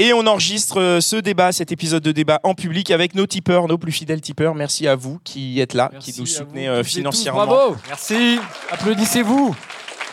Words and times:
Et 0.00 0.12
on 0.12 0.26
enregistre 0.26 0.80
euh, 0.80 1.00
ce 1.00 1.16
débat, 1.16 1.50
cet 1.50 1.72
épisode 1.72 2.02
de 2.02 2.12
débat 2.12 2.38
en 2.44 2.54
public 2.54 2.90
avec 2.92 3.14
nos 3.14 3.26
tipeurs, 3.26 3.66
nos 3.66 3.78
plus 3.78 3.90
fidèles 3.92 4.20
tipeurs. 4.20 4.54
Merci 4.54 4.86
à 4.86 4.94
vous 4.94 5.18
qui 5.24 5.60
êtes 5.60 5.74
là, 5.74 5.90
qui 5.98 6.14
nous 6.18 6.26
soutenez 6.26 6.68
euh, 6.68 6.84
financièrement 6.84 7.46
Bravo 7.46 7.76
Merci 7.88 8.38
Applaudissez-vous 8.70 9.56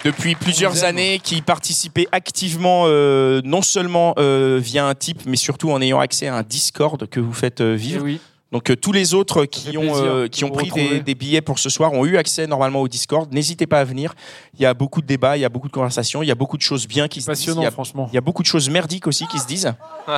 depuis 0.03 0.35
plusieurs 0.35 0.83
années, 0.83 1.19
qui 1.23 1.41
participez 1.41 2.07
activement, 2.11 2.83
euh, 2.85 3.41
non 3.43 3.63
seulement 3.63 4.13
euh, 4.19 4.59
via 4.61 4.85
un 4.85 4.93
type, 4.93 5.23
mais 5.25 5.35
surtout 5.35 5.71
en 5.71 5.81
ayant 5.81 5.99
accès 5.99 6.27
à 6.27 6.35
un 6.35 6.43
Discord 6.43 7.07
que 7.07 7.19
vous 7.19 7.33
faites 7.33 7.61
euh, 7.61 7.73
Eh 7.73 7.77
vivre. 7.77 8.03
oui. 8.03 8.19
Donc 8.51 8.69
euh, 8.69 8.75
tous 8.75 8.91
les 8.91 9.13
autres 9.13 9.45
qui 9.45 9.77
ont, 9.77 9.95
euh, 9.95 10.27
qui 10.27 10.43
ont 10.45 10.49
pris 10.49 10.69
des, 11.01 11.15
billets 11.15 11.41
pour 11.41 11.59
ce 11.59 11.69
soir 11.69 11.93
ont 11.93 12.05
eu 12.05 12.17
accès 12.17 12.47
normalement 12.47 12.81
au 12.81 12.87
Discord. 12.87 13.31
N'hésitez 13.33 13.67
pas 13.67 13.79
à 13.79 13.83
venir. 13.83 14.13
Il 14.53 14.61
y 14.61 14.65
a 14.65 14.73
beaucoup 14.73 15.01
de 15.01 15.07
débats, 15.07 15.35
il 15.35 15.41
y 15.41 15.45
a 15.45 15.49
beaucoup 15.49 15.67
de 15.67 15.73
conversations, 15.73 16.21
il 16.21 16.27
y 16.27 16.31
a 16.31 16.35
beaucoup 16.35 16.57
de 16.57 16.61
choses 16.61 16.87
bien 16.87 17.07
qui 17.07 17.21
se 17.21 17.25
disent. 17.31 17.39
Passionnant 17.39 17.61
Il 17.61 17.65
y 17.65 17.67
a, 17.67 17.71
franchement. 17.71 18.07
il 18.11 18.15
y 18.15 18.17
a 18.17 18.21
beaucoup 18.21 18.43
de 18.43 18.47
choses 18.47 18.69
merdiques 18.69 19.07
aussi 19.07 19.27
qui 19.27 19.39
se 19.39 19.47
disent. 19.47 19.73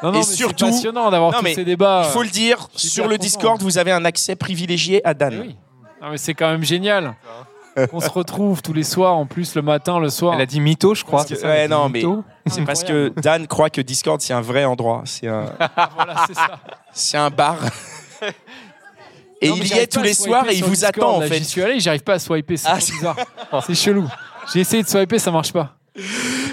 Non, 0.00 0.12
non, 0.12 0.14
Et 0.14 0.18
mais 0.18 0.32
surtout- 0.32 0.66
c'est 0.66 0.70
passionnant 0.70 1.10
d'avoir 1.10 1.36
tous 1.40 1.46
ces 1.46 1.64
débats. 1.64 2.04
Il 2.06 2.12
faut 2.12 2.22
le 2.22 2.28
dire, 2.28 2.68
sur 2.76 3.08
le 3.08 3.16
content. 3.16 3.22
Discord, 3.24 3.62
vous 3.62 3.78
avez 3.78 3.90
un 3.90 4.04
accès 4.04 4.36
privilégié 4.36 5.04
à 5.04 5.12
Dan. 5.12 5.34
Eh 5.34 5.40
oui. 5.48 5.56
Non, 6.00 6.10
mais 6.10 6.18
c'est 6.18 6.34
quand 6.34 6.48
même 6.48 6.62
génial. 6.62 7.16
On 7.92 8.00
se 8.00 8.08
retrouve 8.10 8.62
tous 8.62 8.72
les 8.72 8.82
soirs, 8.84 9.14
en 9.16 9.26
plus 9.26 9.54
le 9.54 9.62
matin, 9.62 9.98
le 9.98 10.08
soir. 10.10 10.34
Elle 10.34 10.40
a 10.42 10.46
dit 10.46 10.60
mytho, 10.60 10.94
je 10.94 11.04
crois. 11.04 11.24
Que- 11.24 11.34
ouais, 11.42 11.68
non, 11.68 11.88
mais 11.88 11.98
Mytho. 12.00 12.24
c'est 12.46 12.64
parce 12.64 12.84
que 12.84 13.12
Dan 13.20 13.46
croit 13.46 13.70
que 13.70 13.80
Discord 13.80 14.20
c'est 14.20 14.32
un 14.34 14.40
vrai 14.40 14.64
endroit, 14.64 15.02
c'est 15.04 15.26
un, 15.28 15.44
Voilà, 15.94 16.24
c'est 16.26 16.34
ça. 16.34 16.48
c'est 16.92 17.16
un 17.16 17.30
bar. 17.30 17.56
Et 19.40 19.50
Non, 19.50 19.56
il 19.56 19.66
y 19.68 19.72
est 19.72 19.86
tous 19.92 20.02
les 20.02 20.14
soirs 20.14 20.48
et 20.50 20.56
il 20.56 20.64
vous 20.64 20.70
Discord, 20.70 20.96
attend 20.96 21.16
en 21.16 21.20
là. 21.20 21.26
fait. 21.28 21.38
J'y 21.38 21.44
suis 21.44 21.62
allé, 21.62 21.78
j'arrive 21.78 22.02
pas 22.02 22.14
à 22.14 22.18
swiper, 22.18 22.56
c'est 22.56 22.68
Ah, 22.68 22.76
bizarre. 22.78 23.16
c'est 23.66 23.74
chelou. 23.74 24.08
J'ai 24.52 24.60
essayé 24.60 24.82
de 24.82 24.88
swiper, 24.88 25.18
ça 25.20 25.30
marche 25.30 25.52
pas. 25.52 25.74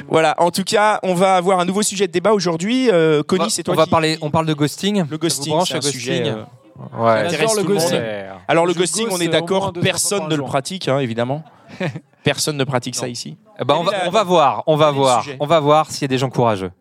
Voilà, 0.08 0.36
en 0.40 0.52
tout 0.52 0.64
cas, 0.64 1.00
on 1.02 1.16
va 1.16 1.36
avoir 1.36 1.60
un 1.60 1.66
nouveau 1.66 1.82
sujet 1.82 2.06
de 2.08 2.12
débat 2.12 2.34
aujourd'hui. 2.34 2.90
Euh, 2.92 3.22
On 3.22 3.24
Connie, 3.24 3.44
va- 3.46 3.50
c'est 3.50 3.64
toi 3.64 3.74
on 3.74 3.78
va 3.78 3.86
qui- 3.86 3.90
parler, 3.90 4.18
on 4.22 4.30
parle 4.30 4.46
de 4.46 4.54
ghosting. 4.54 5.00
Le 5.02 5.06
Ça 5.10 5.18
ghosting, 5.18 5.56
c'est 5.66 5.76
un 5.78 5.82
sujet. 5.82 6.24
euh, 6.28 6.44
Ouais. 6.98 7.24
le 7.30 7.64
ghosting. 7.64 8.00
Alors 8.48 8.66
le 8.66 8.74
Je 8.74 8.80
ghosting, 8.80 9.08
on 9.12 9.20
est 9.20 9.28
euh, 9.28 9.32
d'accord, 9.32 9.74
personne 9.74 10.28
ne 10.28 10.36
le 10.36 10.44
pratique, 10.44 10.88
hein, 10.88 11.00
évidemment. 11.00 11.44
personne 12.24 12.58
ne 12.58 12.64
pratique 12.64 12.96
ça 12.96 13.08
ici. 13.08 13.38
Eh 13.60 13.66
ben, 13.66 13.76
on, 13.76 13.84
va, 13.84 13.92
on 14.06 14.10
voir, 14.24 14.64
on 14.68 14.76
va 14.76 14.92
voir, 14.92 15.26
on 15.40 15.46
va 15.46 15.60
voir 15.60 15.92
s'il 15.92 16.02
y 16.02 16.06
a 16.06 16.08
des 16.10 16.18
gens 16.18 16.30
courageux. 16.30 16.72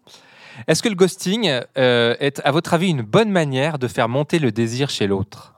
Est-ce 0.67 0.83
que 0.83 0.89
le 0.89 0.95
ghosting 0.95 1.51
euh, 1.79 2.15
est, 2.21 2.41
à 2.45 2.51
votre 2.51 2.75
avis, 2.75 2.91
une 2.91 3.03
bonne 3.03 3.31
manière 3.31 3.79
de 3.79 3.89
faire 3.89 4.09
monter 4.09 4.39
le 4.39 4.53
désir 4.53 4.91
chez 4.91 5.07
l'autre? 5.07 5.55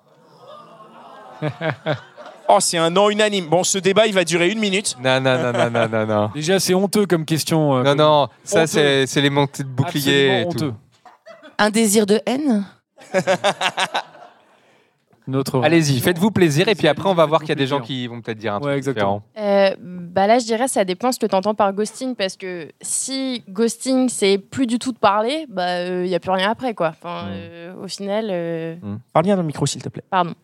Oh, 2.49 2.59
c'est 2.61 2.79
un 2.79 2.91
non 2.91 3.11
unanime. 3.11 3.47
Bon, 3.47 3.65
ce 3.65 3.77
débat, 3.77 4.07
il 4.07 4.15
va 4.15 4.23
durer 4.23 4.51
une 4.51 4.61
minute. 4.61 4.97
Non, 5.03 5.21
non, 5.21 5.37
non, 5.37 5.53
non, 5.53 5.69
non, 5.69 5.89
non, 5.89 6.07
non. 6.07 6.31
Déjà, 6.35 6.61
c'est 6.61 6.75
honteux 6.75 7.05
comme 7.05 7.25
question. 7.25 7.75
euh, 7.79 7.83
Non, 7.83 7.97
non, 7.97 8.29
ça 8.45 8.69
c'est 8.69 9.05
c'est 9.09 9.21
les 9.21 9.31
montées 9.31 9.65
de 9.65 9.69
bouclier. 9.69 10.43
Absolument 10.43 10.51
et 10.53 10.55
tout. 10.55 10.75
Un 11.59 11.71
désir 11.71 12.07
de 12.07 12.21
haine? 12.25 12.65
Notre. 15.29 15.61
Allez-y, 15.63 15.99
faites-vous 16.01 16.31
plaisir 16.31 16.69
et 16.69 16.75
puis 16.75 16.87
après 16.89 17.09
on 17.09 17.15
va 17.15 17.27
voir 17.27 17.41
qu'il 17.41 17.49
y 17.49 17.53
a 17.53 17.57
des 17.57 17.67
gens 17.67 17.81
qui 17.81 18.07
vont 18.07 18.21
peut-être 18.21 18.39
dire 18.39 18.55
un 18.55 18.59
Ouais, 18.59 18.63
truc 18.63 18.77
exactement. 18.79 19.23
différent. 19.35 19.47
Euh, 19.57 19.75
bah 19.81 20.27
là, 20.27 20.39
je 20.39 20.45
dirais, 20.47 20.69
ça 20.69 20.85
dépend 20.85 21.11
ce 21.13 21.19
que 21.19 21.27
tu 21.27 21.35
entends 21.35 21.55
par 21.55 21.73
ghosting, 21.73 22.15
parce 22.15 22.37
que 22.37 22.69
si 22.81 23.43
ghosting, 23.49 24.09
c'est 24.09 24.39
plus 24.39 24.67
du 24.67 24.79
tout 24.79 24.93
de 24.93 24.99
parler, 24.99 25.47
bah 25.49 25.85
il 25.87 26.03
n'y 26.09 26.15
a 26.15 26.21
plus 26.21 26.31
rien 26.31 26.51
après, 26.51 26.75
quoi. 26.75 26.89
Enfin, 27.03 27.25
Mm. 27.25 27.31
euh, 27.33 27.75
au 27.85 27.89
final, 27.89 28.29
euh, 28.31 28.77
Parle 29.13 29.25
bien 29.25 29.35
dans 29.37 29.43
le 29.43 29.47
micro, 29.47 29.67
s'il 29.67 29.83
te 29.83 29.89
plaît. 29.89 30.05
pardon. 30.11 30.35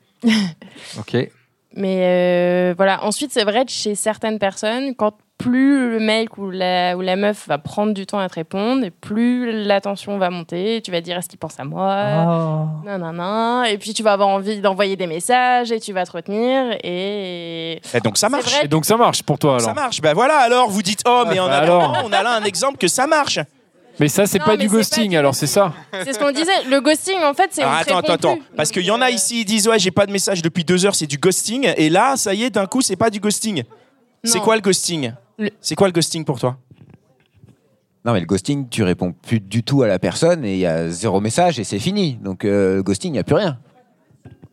Ok. 0.99 1.17
Mais 1.75 2.71
euh, 2.71 2.75
voilà. 2.77 3.03
Ensuite, 3.05 3.33
c'est 3.33 3.45
vrai 3.45 3.65
que 3.65 3.71
chez 3.71 3.95
certaines 3.95 4.39
personnes, 4.39 4.95
quand 4.95 5.15
plus 5.43 5.91
le 5.91 5.99
mec 6.01 6.39
ou 6.39 6.51
la, 6.51 6.97
ou 6.97 7.01
la 7.01 7.17
meuf 7.17 7.49
va 7.49 7.59
prendre 7.59 7.93
du 7.93 8.07
temps 8.07 8.19
à 8.19 8.29
te 8.29 8.35
répondre, 8.35 8.85
et 8.85 8.91
plus 8.91 9.65
l'attention 9.65 10.19
va 10.19 10.31
monter. 10.31 10.81
Tu 10.85 10.91
vas 10.91 11.01
dire 11.01 11.19
est-ce 11.19 11.29
qu'il 11.29 11.39
pense 11.39 11.59
à 11.59 11.65
moi? 11.65 12.25
Non, 12.87 12.99
non, 12.99 13.13
non. 13.13 13.65
Et 13.65 13.77
puis 13.79 13.93
tu 13.93 14.03
vas 14.03 14.13
avoir 14.13 14.29
envie 14.29 14.61
d'envoyer 14.61 14.97
des 14.97 15.07
messages 15.07 15.73
et 15.73 15.81
tu 15.81 15.93
vas 15.93 16.07
te 16.07 16.13
retenir. 16.13 16.77
Et 16.85 17.81
Et 17.95 18.01
donc 18.03 18.19
ça 18.19 18.29
marche. 18.29 18.45
vrai 18.45 18.65
Et 18.65 18.69
donc 18.69 18.85
ça 18.85 18.97
marche 18.97 19.23
pour 19.23 19.39
toi 19.39 19.57
alors. 19.57 19.63
Ça 19.63 19.75
marche. 19.75 20.01
Ben 20.01 20.15
voilà, 20.15 20.39
alors 20.39 20.71
vous 20.71 20.83
dites 20.83 21.03
oh, 21.07 21.25
mais 21.29 21.41
en 21.41 21.49
bah 21.49 21.59
alors. 21.59 22.03
on 22.05 22.13
a 22.13 22.23
là 22.23 22.37
un 22.37 22.45
exemple 22.45 22.79
que 22.79 22.89
ça 22.89 23.07
marche. 23.07 23.41
Mais 24.01 24.09
ça, 24.09 24.27
c'est 24.27 24.39
pas 24.39 24.57
du 24.57 24.69
pas 24.69 24.77
ghosting 24.77 25.11
du 25.11 25.17
alors, 25.17 25.35
c'est 25.35 25.47
ça 25.47 25.75
c'est 26.05 26.15
ce 26.15 26.19
qu'on 26.19 26.31
disait. 26.31 26.65
Le 26.71 26.81
ghosting, 26.81 27.23
en 27.23 27.35
fait, 27.35 27.51
c'est 27.51 27.61
te 27.61 27.67
attends, 27.67 27.99
attends, 27.99 28.15
attends. 28.15 28.39
Parce 28.57 28.71
qu'il 28.71 28.85
y 28.85 28.91
en 28.91 29.03
a 29.03 29.09
euh, 29.09 29.11
ici, 29.11 29.43
ils 29.43 29.45
disent 29.45 29.69
ouais, 29.69 29.79
j'ai 29.79 29.91
pas 29.91 30.07
de 30.07 30.13
message 30.13 30.41
depuis 30.41 30.65
deux 30.65 30.87
heures, 30.87 30.95
c'est 30.95 31.07
du 31.07 31.19
ghosting. 31.19 31.71
Et 31.77 31.91
là, 31.91 32.17
ça 32.17 32.33
y 32.33 32.45
est, 32.45 32.51
d'un 32.51 32.65
coup, 32.65 32.81
c'est 32.81 32.97
pas 32.97 33.11
du 33.11 33.21
ghosting. 33.21 33.65
C'est 34.25 34.41
quoi 34.41 34.55
le 34.55 34.63
ghosting? 34.63 35.13
Le- 35.39 35.51
C'est 35.61 35.75
quoi 35.75 35.87
le 35.89 35.93
ghosting 35.93 36.25
pour 36.25 36.39
toi? 36.39 36.57
Non, 38.05 38.13
mais 38.13 38.21
le 38.21 38.27
ghosting, 38.27 38.69
tu 38.69 38.83
réponds 38.83 39.13
plus 39.13 39.39
du 39.41 39.63
tout 39.63 39.83
à 39.83 39.87
la 39.87 39.99
personne 39.99 40.45
et 40.45 40.55
il 40.55 40.59
y 40.59 40.67
a 40.67 40.89
zéro 40.89 41.21
message 41.21 41.61
et 41.61 41.65
c'est 41.65 41.79
fini. 41.79 42.15
Donc, 42.17 42.45
euh, 42.45 42.77
le 42.77 42.83
ghosting, 42.83 43.11
il 43.11 43.15
n'y 43.15 43.19
a 43.21 43.25
plus 43.25 43.37
rien. 43.37 43.59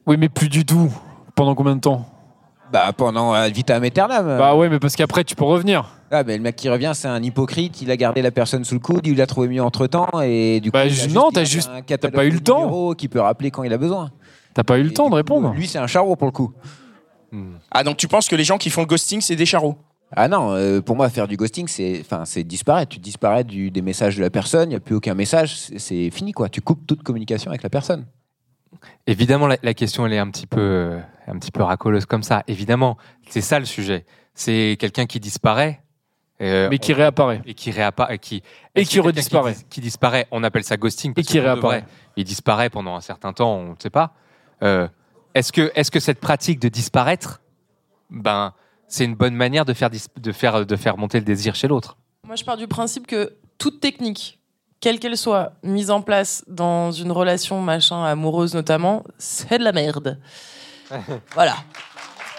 Oui, 0.05 0.17
mais 0.17 0.29
plus 0.29 0.49
du 0.49 0.65
tout. 0.65 0.91
Pendant 1.35 1.55
combien 1.55 1.75
de 1.75 1.81
temps? 1.81 2.05
Bah, 2.71 2.93
pendant 2.95 3.33
ad 3.33 3.51
vitam 3.51 3.83
aeternam. 3.83 4.37
Bah 4.37 4.55
ouais, 4.55 4.69
mais 4.69 4.77
parce 4.77 4.95
qu'après, 4.95 5.23
tu 5.23 5.35
peux 5.35 5.45
revenir. 5.45 5.89
Ah, 6.11 6.23
mais 6.23 6.37
le 6.37 6.43
mec 6.43 6.55
qui 6.55 6.69
revient, 6.69 6.91
c'est 6.93 7.07
un 7.07 7.21
hypocrite. 7.23 7.81
Il 7.81 7.89
a 7.89 7.97
gardé 7.97 8.21
la 8.21 8.29
personne 8.29 8.63
sous 8.63 8.75
le 8.75 8.79
coude, 8.79 9.07
il 9.07 9.17
l'a 9.17 9.25
trouvé 9.25 9.47
mieux 9.47 9.63
entre 9.63 9.87
temps 9.87 10.07
et 10.23 10.59
du 10.59 10.69
coup. 10.69 10.73
Bah, 10.73 10.85
il 10.85 11.01
a 11.01 11.07
non, 11.07 11.31
t'as 11.31 11.43
juste- 11.43 11.69
un 11.73 11.81
t'as 11.81 11.97
pas 12.11 12.25
eu 12.25 12.29
le 12.29 12.39
de 12.39 12.43
temps. 12.43 12.93
Qui 12.93 13.07
peut 13.07 13.19
rappeler 13.21 13.49
quand 13.49 13.63
il 13.63 13.73
a 13.73 13.77
besoin. 13.79 14.11
T'as 14.53 14.63
pas 14.63 14.77
eu 14.77 14.83
le 14.83 14.91
Et 14.91 14.93
temps 14.93 15.05
de 15.05 15.09
coup, 15.09 15.15
répondre. 15.15 15.53
Lui, 15.53 15.67
c'est 15.67 15.79
un 15.79 15.87
charreau 15.87 16.15
pour 16.15 16.27
le 16.27 16.31
coup. 16.31 16.51
Hmm. 17.31 17.53
Ah, 17.71 17.83
donc 17.83 17.97
tu 17.97 18.07
penses 18.07 18.27
que 18.27 18.35
les 18.35 18.43
gens 18.43 18.57
qui 18.59 18.69
font 18.69 18.81
le 18.81 18.87
ghosting, 18.87 19.21
c'est 19.21 19.35
des 19.35 19.45
charros 19.47 19.75
Ah 20.15 20.27
non, 20.27 20.51
euh, 20.53 20.81
pour 20.81 20.95
moi, 20.95 21.07
faire 21.09 21.27
du 21.27 21.37
ghosting, 21.37 21.67
c'est 21.67 21.99
enfin, 22.01 22.25
c'est 22.25 22.43
disparaître. 22.43 22.89
Tu 22.91 22.99
disparais 22.99 23.43
du, 23.43 23.69
des 23.69 23.81
messages 23.83 24.15
de 24.17 24.21
la 24.21 24.29
personne, 24.31 24.69
il 24.69 24.71
n'y 24.71 24.75
a 24.75 24.79
plus 24.79 24.95
aucun 24.95 25.13
message, 25.13 25.55
c'est- 25.77 26.09
fini 26.09 26.31
quoi. 26.31 26.49
Tu 26.49 26.61
coupes 26.61 26.85
toute 26.87 27.03
communication 27.03 27.51
avec 27.51 27.61
la 27.61 27.69
personne. 27.69 28.05
Évidemment, 29.07 29.47
la, 29.47 29.57
la 29.61 29.73
question 29.73 30.05
elle 30.05 30.13
est 30.13 30.17
un 30.19 30.29
petit 30.29 30.47
peu, 30.47 30.59
euh, 30.61 30.99
un 31.27 31.37
petit 31.37 31.51
peu 31.51 31.61
racoleuse 31.63 32.05
comme 32.05 32.23
ça. 32.23 32.43
Évidemment, 32.47 32.97
c'est 33.29 33.41
ça 33.41 33.59
le 33.59 33.65
sujet. 33.65 34.05
C'est 34.33 34.77
quelqu'un 34.79 35.05
qui 35.05 35.19
disparaît. 35.19 35.81
euh, 36.41 36.69
Mais 36.69 36.77
qui 36.79 36.93
réapparaît. 36.93 37.41
et 37.45 37.53
qui 37.53 37.69
réapparaît, 37.71 38.17
qui 38.17 38.41
Et 38.75 38.85
qui 38.85 38.99
reddisparaît. 38.99 39.53
dis- 39.53 39.65
Qui, 39.69 39.81
disparaît? 39.81 40.27
On 40.31 40.43
appelle 40.43 40.63
ça 40.63 40.77
ghosting. 40.77 41.13
parce 41.13 41.27
Et 41.27 41.29
qui 41.31 41.39
réapparaît. 41.39 41.85
Il 42.15 42.23
disparaît 42.23 42.69
pendant 42.69 42.95
un 42.95 43.01
certain 43.01 43.33
temps, 43.33 43.55
on 43.57 43.71
ne 43.71 43.75
sait 43.79 43.89
pas. 43.89 44.13
Euh, 44.63 44.87
est-ce 45.35 45.51
que, 45.51 45.71
est-ce 45.75 45.91
que 45.91 45.99
cette 45.99 46.19
pratique 46.19 46.59
de 46.59 46.69
disparaître, 46.69 47.41
ben, 48.09 48.53
c'est 48.89 49.05
une 49.05 49.15
bonne 49.15 49.35
manière 49.35 49.63
de 49.63 49.73
faire, 49.73 49.89
de 49.89 50.31
faire, 50.31 50.65
de 50.65 50.75
faire 50.75 50.97
monter 50.97 51.19
le 51.19 51.25
désir 51.25 51.55
chez 51.55 51.67
l'autre 51.67 51.97
Moi, 52.25 52.35
je 52.35 52.43
pars 52.43 52.57
du 52.57 52.67
principe 52.67 53.07
que 53.07 53.33
toute 53.57 53.79
technique, 53.79 54.39
quelle 54.81 54.99
qu'elle 54.99 55.17
soit, 55.17 55.53
mise 55.63 55.91
en 55.91 56.01
place 56.01 56.43
dans 56.47 56.91
une 56.91 57.11
relation 57.11 57.61
machin 57.61 58.03
amoureuse 58.03 58.53
notamment, 58.53 59.03
c'est 59.17 59.59
de 59.59 59.63
la 59.63 59.71
merde. 59.71 60.19
voilà. 61.33 61.55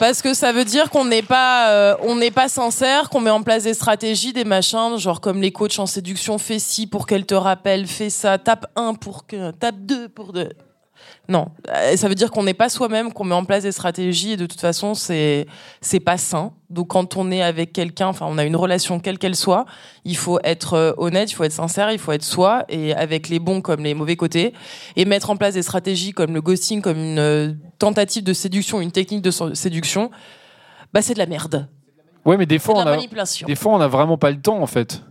Parce 0.01 0.23
que 0.23 0.33
ça 0.33 0.51
veut 0.51 0.65
dire 0.65 0.89
qu'on 0.89 1.05
n'est 1.05 1.23
pas, 1.23 1.71
euh, 1.73 1.97
on 2.03 2.17
n'est 2.17 2.31
pas 2.31 2.49
sincère, 2.49 3.11
qu'on 3.11 3.21
met 3.21 3.31
en 3.31 3.43
place 3.43 3.65
des 3.65 3.75
stratégies, 3.75 4.33
des 4.33 4.47
machins, 4.47 4.97
genre 4.97 5.21
comme 5.21 5.43
les 5.43 5.53
coachs 5.53 5.79
en 5.79 5.85
séduction, 5.85 6.39
fais 6.39 6.59
ci 6.59 6.87
pour 6.87 7.07
qu'elle 7.07 7.27
te 7.27 7.35
rappelle, 7.35 7.87
fais 7.87 8.09
ça, 8.09 8.39
tape 8.39 8.67
un 8.77 8.95
pour 8.95 9.27
que, 9.27 9.51
tape 9.51 9.77
deux 9.81 10.09
pour 10.09 10.33
deux. 10.33 10.49
Non, 11.29 11.49
Euh, 11.69 11.97
ça 11.97 12.09
veut 12.09 12.15
dire 12.17 12.31
qu'on 12.31 12.43
n'est 12.43 12.55
pas 12.55 12.69
soi-même, 12.69 13.13
qu'on 13.13 13.23
met 13.25 13.35
en 13.35 13.45
place 13.45 13.63
des 13.63 13.71
stratégies 13.73 14.33
et 14.33 14.37
de 14.37 14.47
toute 14.47 14.61
façon 14.61 14.95
c'est 14.95 15.47
c'est 15.81 16.01
pas 16.01 16.17
sain. 16.19 16.53
Donc 16.71 16.89
quand 16.89 17.17
on 17.17 17.31
est 17.31 17.43
avec 17.43 17.73
quelqu'un, 17.73 18.09
enfin 18.09 18.27
on 18.29 18.37
a 18.39 18.45
une 18.45 18.57
relation 18.57 18.99
quelle 19.01 19.19
qu'elle 19.19 19.37
soit, 19.37 19.65
il 20.05 20.17
faut 20.17 20.41
être 20.43 20.75
euh, 20.75 20.93
honnête, 20.97 21.31
il 21.31 21.35
faut 21.35 21.45
être 21.45 21.53
sincère, 21.53 21.93
il 21.93 21.99
faut 21.99 22.13
être 22.13 22.25
soi 22.25 22.65
et 22.69 22.95
avec 22.95 23.29
les 23.29 23.39
bons 23.39 23.61
comme 23.61 23.85
les 23.85 23.95
mauvais 23.95 24.17
côtés 24.17 24.55
et 24.97 25.05
mettre 25.05 25.31
en 25.31 25.37
place 25.37 25.55
des 25.55 25.63
stratégies 25.63 26.13
comme 26.13 26.35
le 26.35 26.41
ghosting, 26.43 26.81
comme 26.83 26.99
une 26.99 27.19
euh, 27.19 27.53
tentative 27.79 28.25
de 28.25 28.33
séduction, 28.33 28.81
une 28.81 28.93
technique 28.93 29.23
de 29.23 29.31
séduction. 29.55 30.11
Bah 30.93 31.03
c'est 31.03 31.15
de 31.15 31.19
la 31.21 31.27
merde, 31.27 31.69
Ouais, 32.27 32.37
mais 32.37 32.45
des 32.47 32.59
fois, 32.59 32.75
de 32.75 32.81
on 32.81 32.85
la 32.85 32.91
a, 32.93 32.97
manipulation. 32.97 33.47
des 33.47 33.55
fois, 33.55 33.73
on 33.73 33.81
a 33.81 33.89
vraiment 33.89 34.19
pas 34.19 34.31
le 34.31 34.41
temps 34.41 34.61
en 34.61 34.67
fait. 34.67 35.03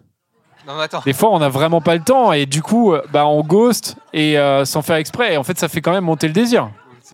Non, 0.68 0.76
mais 0.76 0.84
attends. 0.84 1.02
Des 1.06 1.14
fois, 1.14 1.30
on 1.32 1.42
a 1.42 1.50
vraiment 1.50 1.82
pas 1.82 1.96
le 1.96 2.04
temps 2.04 2.32
et 2.34 2.46
du 2.46 2.62
coup, 2.62 2.94
euh, 2.94 3.02
bah, 3.12 3.26
on 3.26 3.42
ghost 3.42 3.96
et 4.14 4.38
euh, 4.38 4.66
sans 4.66 4.82
faire 4.82 4.98
exprès. 4.98 5.34
Et 5.34 5.38
en 5.38 5.44
fait, 5.44 5.58
ça 5.58 5.68
fait 5.68 5.82
quand 5.82 5.92
même 5.92 6.04
monter 6.04 6.28
le 6.28 6.34
désir. 6.34 6.70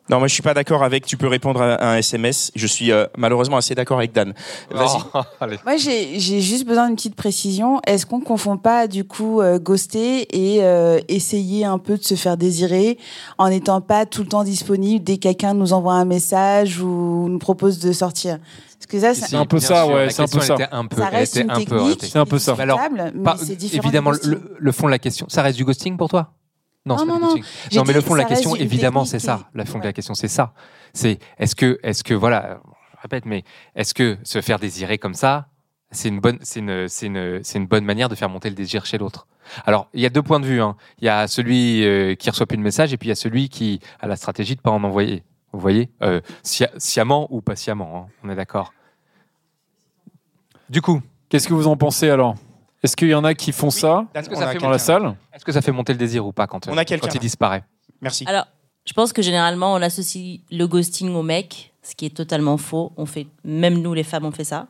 Non, 0.09 0.19
moi 0.19 0.27
je 0.27 0.33
suis 0.33 0.43
pas 0.43 0.53
d'accord 0.53 0.83
avec. 0.83 1.05
Tu 1.05 1.17
peux 1.17 1.27
répondre 1.27 1.61
à 1.61 1.93
un 1.93 1.97
SMS. 1.97 2.51
Je 2.55 2.67
suis 2.67 2.91
euh, 2.91 3.07
malheureusement 3.17 3.57
assez 3.57 3.73
d'accord 3.73 3.97
avec 3.97 4.13
Dan. 4.13 4.33
Vas-y. 4.69 4.99
Oh. 5.17 5.45
Moi, 5.65 5.77
j'ai 5.77 6.19
j'ai 6.19 6.41
juste 6.41 6.65
besoin 6.65 6.87
d'une 6.87 6.95
petite 6.95 7.15
précision. 7.15 7.79
Est-ce 7.87 8.05
qu'on 8.05 8.19
confond 8.19 8.57
pas 8.57 8.87
du 8.87 9.05
coup 9.05 9.39
euh, 9.39 9.59
ghoster 9.59 10.27
et 10.35 10.63
euh, 10.63 10.99
essayer 11.07 11.63
un 11.63 11.77
peu 11.77 11.97
de 11.97 12.03
se 12.03 12.15
faire 12.15 12.37
désirer 12.37 12.97
en 13.37 13.49
n'étant 13.49 13.81
pas 13.81 14.05
tout 14.05 14.23
le 14.23 14.27
temps 14.27 14.43
disponible 14.43 15.03
dès 15.03 15.15
que 15.15 15.23
quelqu'un 15.23 15.53
nous 15.53 15.73
envoie 15.73 15.93
un 15.93 16.05
message 16.05 16.81
ou 16.81 17.27
nous 17.29 17.39
propose 17.39 17.79
de 17.79 17.91
sortir? 17.93 18.39
Parce 18.87 18.87
que 18.87 18.99
ça, 18.99 19.27
C'est 19.27 19.35
un 19.35 19.45
peu 19.45 19.59
ça, 19.59 19.83
sûr, 19.85 19.93
ouais, 19.93 20.05
la 20.05 20.09
c'est 20.11 20.21
un 20.21 20.27
peu 20.27 20.39
ça. 20.39 20.55
un 20.71 20.85
peu, 20.85 20.97
ça 20.97 21.07
reste 21.09 21.35
était 21.37 21.45
une 21.45 21.51
un 21.51 21.55
peu 21.55 21.65
technique. 21.65 22.03
C'est 22.03 22.19
un 22.19 22.25
peu 22.25 22.37
ça. 22.39 22.55
mais 22.57 23.55
différent. 23.55 23.83
évidemment, 23.83 24.11
du 24.11 24.37
le, 24.59 24.71
fond 24.71 24.85
de 24.85 24.91
la 24.91 24.99
question, 24.99 25.25
ça 25.29 25.41
reste 25.41 25.57
du 25.57 25.65
ghosting 25.65 25.97
pour 25.97 26.09
toi? 26.09 26.33
Non, 26.85 26.95
Non, 26.95 26.99
c'est 27.01 27.07
pas 27.07 27.11
non, 27.13 27.33
du 27.33 27.39
non. 27.41 27.45
Non, 27.73 27.83
mais 27.87 27.93
le 27.93 28.01
fond 28.01 28.13
de 28.13 28.19
la 28.19 28.25
question, 28.25 28.55
évidemment, 28.55 29.05
c'est 29.05 29.19
ça. 29.19 29.49
Le 29.53 29.65
fond 29.65 29.73
de 29.73 29.79
ouais. 29.79 29.85
la 29.85 29.93
question, 29.93 30.13
c'est 30.13 30.27
ça. 30.27 30.53
C'est 30.93 31.17
est-ce 31.39 31.55
que, 31.55 31.79
est-ce 31.83 32.03
que, 32.03 32.13
voilà, 32.13 32.59
je 32.95 33.01
répète, 33.01 33.25
mais 33.25 33.43
est-ce 33.75 33.93
que 33.95 34.17
se 34.23 34.39
faire 34.41 34.59
désirer 34.59 34.97
comme 34.99 35.15
ça, 35.15 35.47
c'est 35.91 36.09
une 36.09 36.19
bonne, 36.19 36.37
c'est 36.41 36.59
une, 36.59 36.87
c'est 36.87 37.07
une, 37.07 37.39
c'est 37.43 37.57
une 37.57 37.67
bonne 37.67 37.85
manière 37.85 38.09
de 38.09 38.15
faire 38.15 38.29
monter 38.29 38.49
le 38.49 38.55
désir 38.55 38.85
chez 38.85 38.97
l'autre? 38.99 39.27
Alors, 39.65 39.87
il 39.93 40.01
y 40.01 40.05
a 40.05 40.09
deux 40.09 40.21
points 40.23 40.39
de 40.39 40.45
vue. 40.45 40.61
hein. 40.61 40.75
Il 40.99 41.05
y 41.05 41.09
a 41.09 41.27
celui 41.27 41.83
euh, 41.85 42.13
qui 42.15 42.29
reçoit 42.29 42.45
plus 42.45 42.57
de 42.57 42.61
messages 42.63 42.93
et 42.93 42.97
puis 42.97 43.07
il 43.07 43.09
y 43.09 43.13
a 43.13 43.15
celui 43.15 43.49
qui 43.49 43.79
a 43.99 44.07
la 44.07 44.15
stratégie 44.15 44.55
de 44.55 44.61
pas 44.61 44.71
en 44.71 44.83
envoyer. 44.83 45.23
Vous 45.55 45.61
voyez, 45.61 45.89
euh, 46.03 46.21
sciemment 46.43 47.27
ou 47.31 47.41
pas 47.41 47.55
sciemment, 47.55 48.07
hein, 48.09 48.13
on 48.23 48.29
est 48.29 48.35
d'accord. 48.35 48.73
Du 50.69 50.81
coup, 50.81 51.01
Qu'est-ce 51.29 51.47
que 51.47 51.53
vous 51.53 51.67
en 51.67 51.75
pensez 51.75 52.09
alors? 52.09 52.35
Est-ce 52.83 52.95
qu'il 52.95 53.07
y 53.07 53.15
en 53.15 53.23
a 53.23 53.33
qui 53.33 53.51
font 53.51 53.71
ça 53.71 54.05
que 54.13 54.35
ça 54.35 54.47
a 54.47 54.53
fait 54.53 54.59
dans 54.59 54.69
la 54.69 54.77
salle? 54.77 55.15
Est-ce 55.33 55.43
que 55.43 55.51
ça 55.51 55.61
fait 55.61 55.71
monter 55.71 55.91
le 55.91 55.97
désir 55.97 56.25
ou 56.25 56.31
pas 56.31 56.45
quand, 56.47 56.67
euh, 56.67 56.71
On 56.71 56.77
a 56.77 56.85
quelqu'un, 56.85 57.07
quand 57.07 57.15
il 57.15 57.19
disparaît? 57.19 57.63
Merci. 57.99 58.25
Alors, 58.27 58.45
je 58.85 58.93
pense 58.93 59.11
que 59.11 59.21
généralement, 59.21 59.73
on 59.73 59.81
associe 59.81 60.39
le 60.51 60.67
ghosting 60.67 61.13
au 61.15 61.23
mec, 61.23 61.73
ce 61.81 61.95
qui 61.95 62.05
est 62.05 62.15
totalement 62.15 62.57
faux. 62.57 62.91
On 62.95 63.05
fait, 63.05 63.27
même 63.43 63.81
nous, 63.81 63.93
les 63.93 64.03
femmes, 64.03 64.25
on 64.25 64.31
fait 64.31 64.43
ça. 64.43 64.67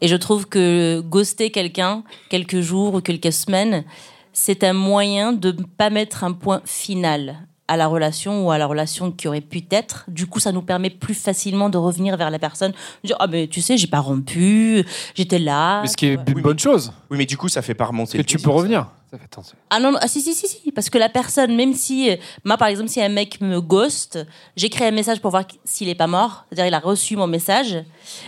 Et 0.00 0.08
je 0.08 0.16
trouve 0.16 0.48
que 0.48 1.00
ghoster 1.00 1.50
quelqu'un 1.50 2.04
quelques 2.30 2.60
jours 2.60 2.94
ou 2.94 3.00
quelques 3.00 3.32
semaines, 3.32 3.84
c'est 4.32 4.64
un 4.64 4.72
moyen 4.72 5.32
de 5.32 5.52
ne 5.52 5.62
pas 5.62 5.90
mettre 5.90 6.24
un 6.24 6.32
point 6.32 6.62
final 6.64 7.46
à 7.72 7.76
la 7.78 7.86
relation 7.86 8.46
ou 8.46 8.50
à 8.50 8.58
la 8.58 8.66
relation 8.66 9.10
qui 9.10 9.28
aurait 9.28 9.40
pu 9.40 9.62
être. 9.70 10.04
Du 10.08 10.26
coup, 10.26 10.40
ça 10.40 10.52
nous 10.52 10.60
permet 10.60 10.90
plus 10.90 11.14
facilement 11.14 11.70
de 11.70 11.78
revenir 11.78 12.16
vers 12.18 12.30
la 12.30 12.38
personne, 12.38 12.72
de 13.02 13.06
dire 13.06 13.16
ah 13.18 13.26
mais 13.26 13.46
tu 13.48 13.62
sais, 13.62 13.78
j'ai 13.78 13.86
pas 13.86 14.00
rompu, 14.00 14.84
j'étais 15.14 15.38
là. 15.38 15.80
Mais 15.80 15.88
ce 15.88 15.96
qui 15.96 16.06
est 16.06 16.14
une 16.14 16.24
Oui, 16.36 16.42
bonne 16.42 16.58
chose, 16.58 16.92
Oui, 17.10 17.16
mais 17.16 17.24
du 17.24 17.38
coup, 17.38 17.48
ça 17.48 17.62
fait 17.62 17.74
pas 17.74 17.86
remonter. 17.86 18.18
que 18.18 18.22
tu 18.22 18.38
peux 18.38 18.50
revenir. 18.50 18.88
Ça 19.10 19.16
fait 19.16 19.24
attention. 19.24 19.56
Ah 19.70 19.80
non, 19.80 19.92
non, 19.92 19.98
ah, 20.02 20.08
si, 20.08 20.20
si, 20.20 20.34
si, 20.34 20.46
si, 20.48 20.70
parce 20.72 20.90
que 20.90 20.98
la 20.98 21.08
personne, 21.08 21.54
même 21.56 21.72
si, 21.74 22.10
euh, 22.10 22.16
moi 22.44 22.56
par 22.58 22.68
exemple, 22.68 22.88
si 22.90 23.00
un 23.00 23.08
mec 23.08 23.40
me 23.40 23.60
ghost, 23.60 24.18
j'écris 24.56 24.84
un 24.84 24.90
message 24.90 25.20
pour 25.20 25.30
voir 25.30 25.44
s'il 25.64 25.88
est 25.88 25.94
pas 25.94 26.06
mort, 26.06 26.44
c'est-à-dire 26.48 26.66
il 26.66 26.74
a 26.74 26.78
reçu 26.78 27.16
mon 27.16 27.26
message, 27.26 27.76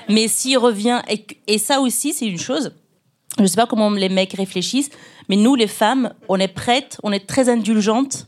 mais 0.08 0.26
s'il 0.29 0.58
revient, 0.58 1.00
et, 1.11 1.26
et 1.47 1.58
ça 1.58 1.81
aussi 1.81 2.12
c'est 2.12 2.26
une 2.26 2.38
chose, 2.38 2.73
je 3.38 3.47
sais 3.47 3.56
pas 3.56 3.67
comment 3.67 3.90
les 3.90 4.08
mecs 4.11 4.32
réfléchissent, 4.35 4.90
mais 5.29 5.37
nous 5.37 5.55
les 5.55 5.67
femmes, 5.69 6.12
on 6.29 6.38
est 6.38 6.49
prêtes, 6.49 6.99
on 7.02 7.12
est 7.12 7.26
très 7.26 7.49
indulgentes 7.49 8.26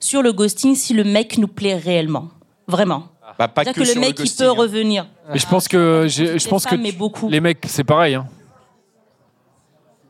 sur 0.00 0.22
le 0.22 0.32
ghosting 0.32 0.74
si 0.74 0.92
le 0.94 1.04
mec 1.04 1.38
nous 1.38 1.46
plaît 1.48 1.76
réellement, 1.76 2.28
vraiment. 2.66 3.04
Bah, 3.38 3.46
pas 3.48 3.62
C'est-à-dire 3.62 3.72
que, 3.74 3.80
que, 3.80 3.84
le 3.86 3.92
sur 3.92 4.00
mec 4.00 4.10
il 4.18 4.22
ghosting, 4.22 4.46
peut 4.46 4.50
hein. 4.50 4.54
revenir. 4.56 5.06
Mais 5.32 5.38
je 5.38 5.46
pense 5.46 5.68
que, 5.68 6.06
j'ai- 6.08 6.38
je 6.38 6.44
Les 6.44 6.50
pense 6.50 6.64
que 6.64 6.70
femmes, 6.70 6.82
mais 6.82 6.92
beaucoup. 6.92 7.28
les 7.28 7.40
mecs, 7.40 7.64
c'est 7.68 7.84
pareil. 7.84 8.14
hein. 8.16 8.26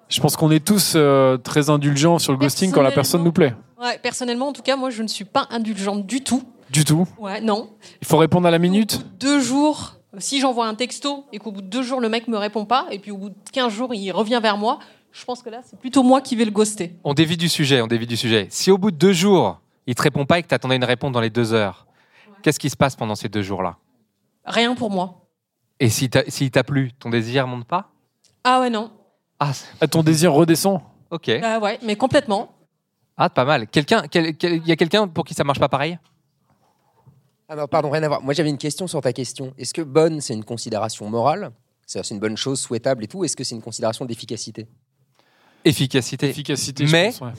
Je 0.08 0.20
pense 0.20 0.36
qu'on 0.36 0.50
est 0.50 0.64
tous 0.64 0.94
euh, 0.96 1.36
très 1.36 1.70
indulgents 1.70 2.18
sur 2.18 2.32
le 2.32 2.38
ghosting 2.38 2.72
quand 2.72 2.82
la 2.82 2.90
personne 2.90 3.22
nous 3.22 3.30
plaît. 3.32 3.54
Ouais, 3.80 3.98
personnellement, 4.02 4.48
en 4.48 4.52
tout 4.52 4.62
cas, 4.62 4.76
moi, 4.76 4.90
je 4.90 5.02
ne 5.02 5.08
suis 5.08 5.24
pas 5.24 5.46
indulgente 5.50 6.06
du 6.06 6.22
tout. 6.22 6.42
Du 6.70 6.84
tout. 6.84 7.06
Ouais, 7.18 7.40
non. 7.40 7.70
Il 8.00 8.06
faut 8.06 8.16
répondre 8.16 8.46
à 8.46 8.50
la 8.50 8.58
minute. 8.58 9.04
Deux 9.20 9.40
jours, 9.40 9.94
si 10.18 10.40
j'envoie 10.40 10.66
un 10.66 10.74
texto 10.74 11.24
et 11.32 11.38
qu'au 11.38 11.52
bout 11.52 11.62
de 11.62 11.66
deux 11.68 11.82
jours, 11.82 12.00
le 12.00 12.08
mec 12.08 12.26
me 12.28 12.36
répond 12.36 12.64
pas, 12.64 12.86
et 12.90 12.98
puis 12.98 13.10
au 13.12 13.16
bout 13.18 13.28
de 13.30 13.34
15 13.52 13.72
jours, 13.72 13.94
il 13.94 14.10
revient 14.10 14.40
vers 14.42 14.56
moi, 14.56 14.80
je 15.12 15.24
pense 15.24 15.42
que 15.42 15.50
là, 15.50 15.60
c'est 15.64 15.78
plutôt 15.78 16.02
moi 16.02 16.20
qui 16.20 16.34
vais 16.36 16.44
le 16.44 16.50
ghoster. 16.50 16.94
On 17.04 17.14
dévie 17.14 17.36
du 17.36 17.48
sujet, 17.48 17.80
on 17.80 17.86
dévie 17.86 18.06
du 18.06 18.16
sujet. 18.16 18.46
Si 18.50 18.70
au 18.70 18.78
bout 18.78 18.90
de 18.90 18.96
deux 18.96 19.12
jours, 19.12 19.60
il 19.90 19.94
te 19.96 20.02
répond 20.02 20.24
pas 20.24 20.38
et 20.38 20.42
que 20.44 20.48
tu 20.48 20.54
attendais 20.54 20.76
une 20.76 20.84
réponse 20.84 21.10
dans 21.10 21.20
les 21.20 21.30
deux 21.30 21.52
heures, 21.52 21.84
qu'est-ce 22.42 22.60
qui 22.60 22.70
se 22.70 22.76
passe 22.76 22.94
pendant 22.94 23.16
ces 23.16 23.28
deux 23.28 23.42
jours-là? 23.42 23.76
Rien 24.44 24.76
pour 24.76 24.88
moi. 24.88 25.26
Et 25.80 25.88
s'il 25.88 26.08
t'a 26.10 26.62
plu, 26.64 26.92
ton 26.92 27.10
désir 27.10 27.48
monte 27.48 27.64
pas? 27.66 27.90
Ah 28.44 28.60
ouais, 28.60 28.70
non. 28.70 28.92
Ah, 29.40 29.50
Ah, 29.80 29.88
ton 29.88 30.04
désir 30.04 30.32
redescend. 30.32 30.80
ok. 31.10 31.28
Ah 31.42 31.58
ouais, 31.58 31.80
mais 31.82 31.96
complètement. 31.96 32.52
Ah, 33.16 33.28
pas 33.28 33.44
mal. 33.44 33.66
Quelqu'un, 33.66 34.02
quel- 34.08 34.36
quel- 34.36 34.54
il 34.58 34.66
y 34.68 34.72
a 34.72 34.76
quelqu'un 34.76 35.08
pour 35.08 35.24
qui 35.24 35.34
ça 35.34 35.42
marche 35.42 35.58
pas 35.58 35.68
pareil? 35.68 35.98
Ah 37.48 37.56
non, 37.56 37.66
pardon, 37.66 37.90
rien 37.90 38.02
à 38.04 38.08
voir. 38.08 38.22
Moi, 38.22 38.32
j'avais 38.32 38.48
une 38.50 38.58
question 38.58 38.86
sur 38.86 39.00
ta 39.00 39.12
question. 39.12 39.52
Est-ce 39.58 39.74
que 39.74 39.82
bonne, 39.82 40.20
c'est 40.20 40.34
une 40.34 40.44
considération 40.44 41.10
morale? 41.10 41.50
C'est-à-dire, 41.84 42.06
c'est 42.06 42.14
une 42.14 42.20
bonne 42.20 42.36
chose, 42.36 42.60
souhaitable 42.60 43.02
et 43.02 43.08
tout 43.08 43.24
Est-ce 43.24 43.36
que 43.36 43.42
c'est 43.42 43.56
une 43.56 43.60
considération 43.62 44.04
d'efficacité? 44.04 44.68
Efficacité. 45.64 46.28
Efficacité, 46.28 46.86
je 46.86 46.92
Mais- 46.92 47.06
pense, 47.08 47.20
ouais. 47.22 47.32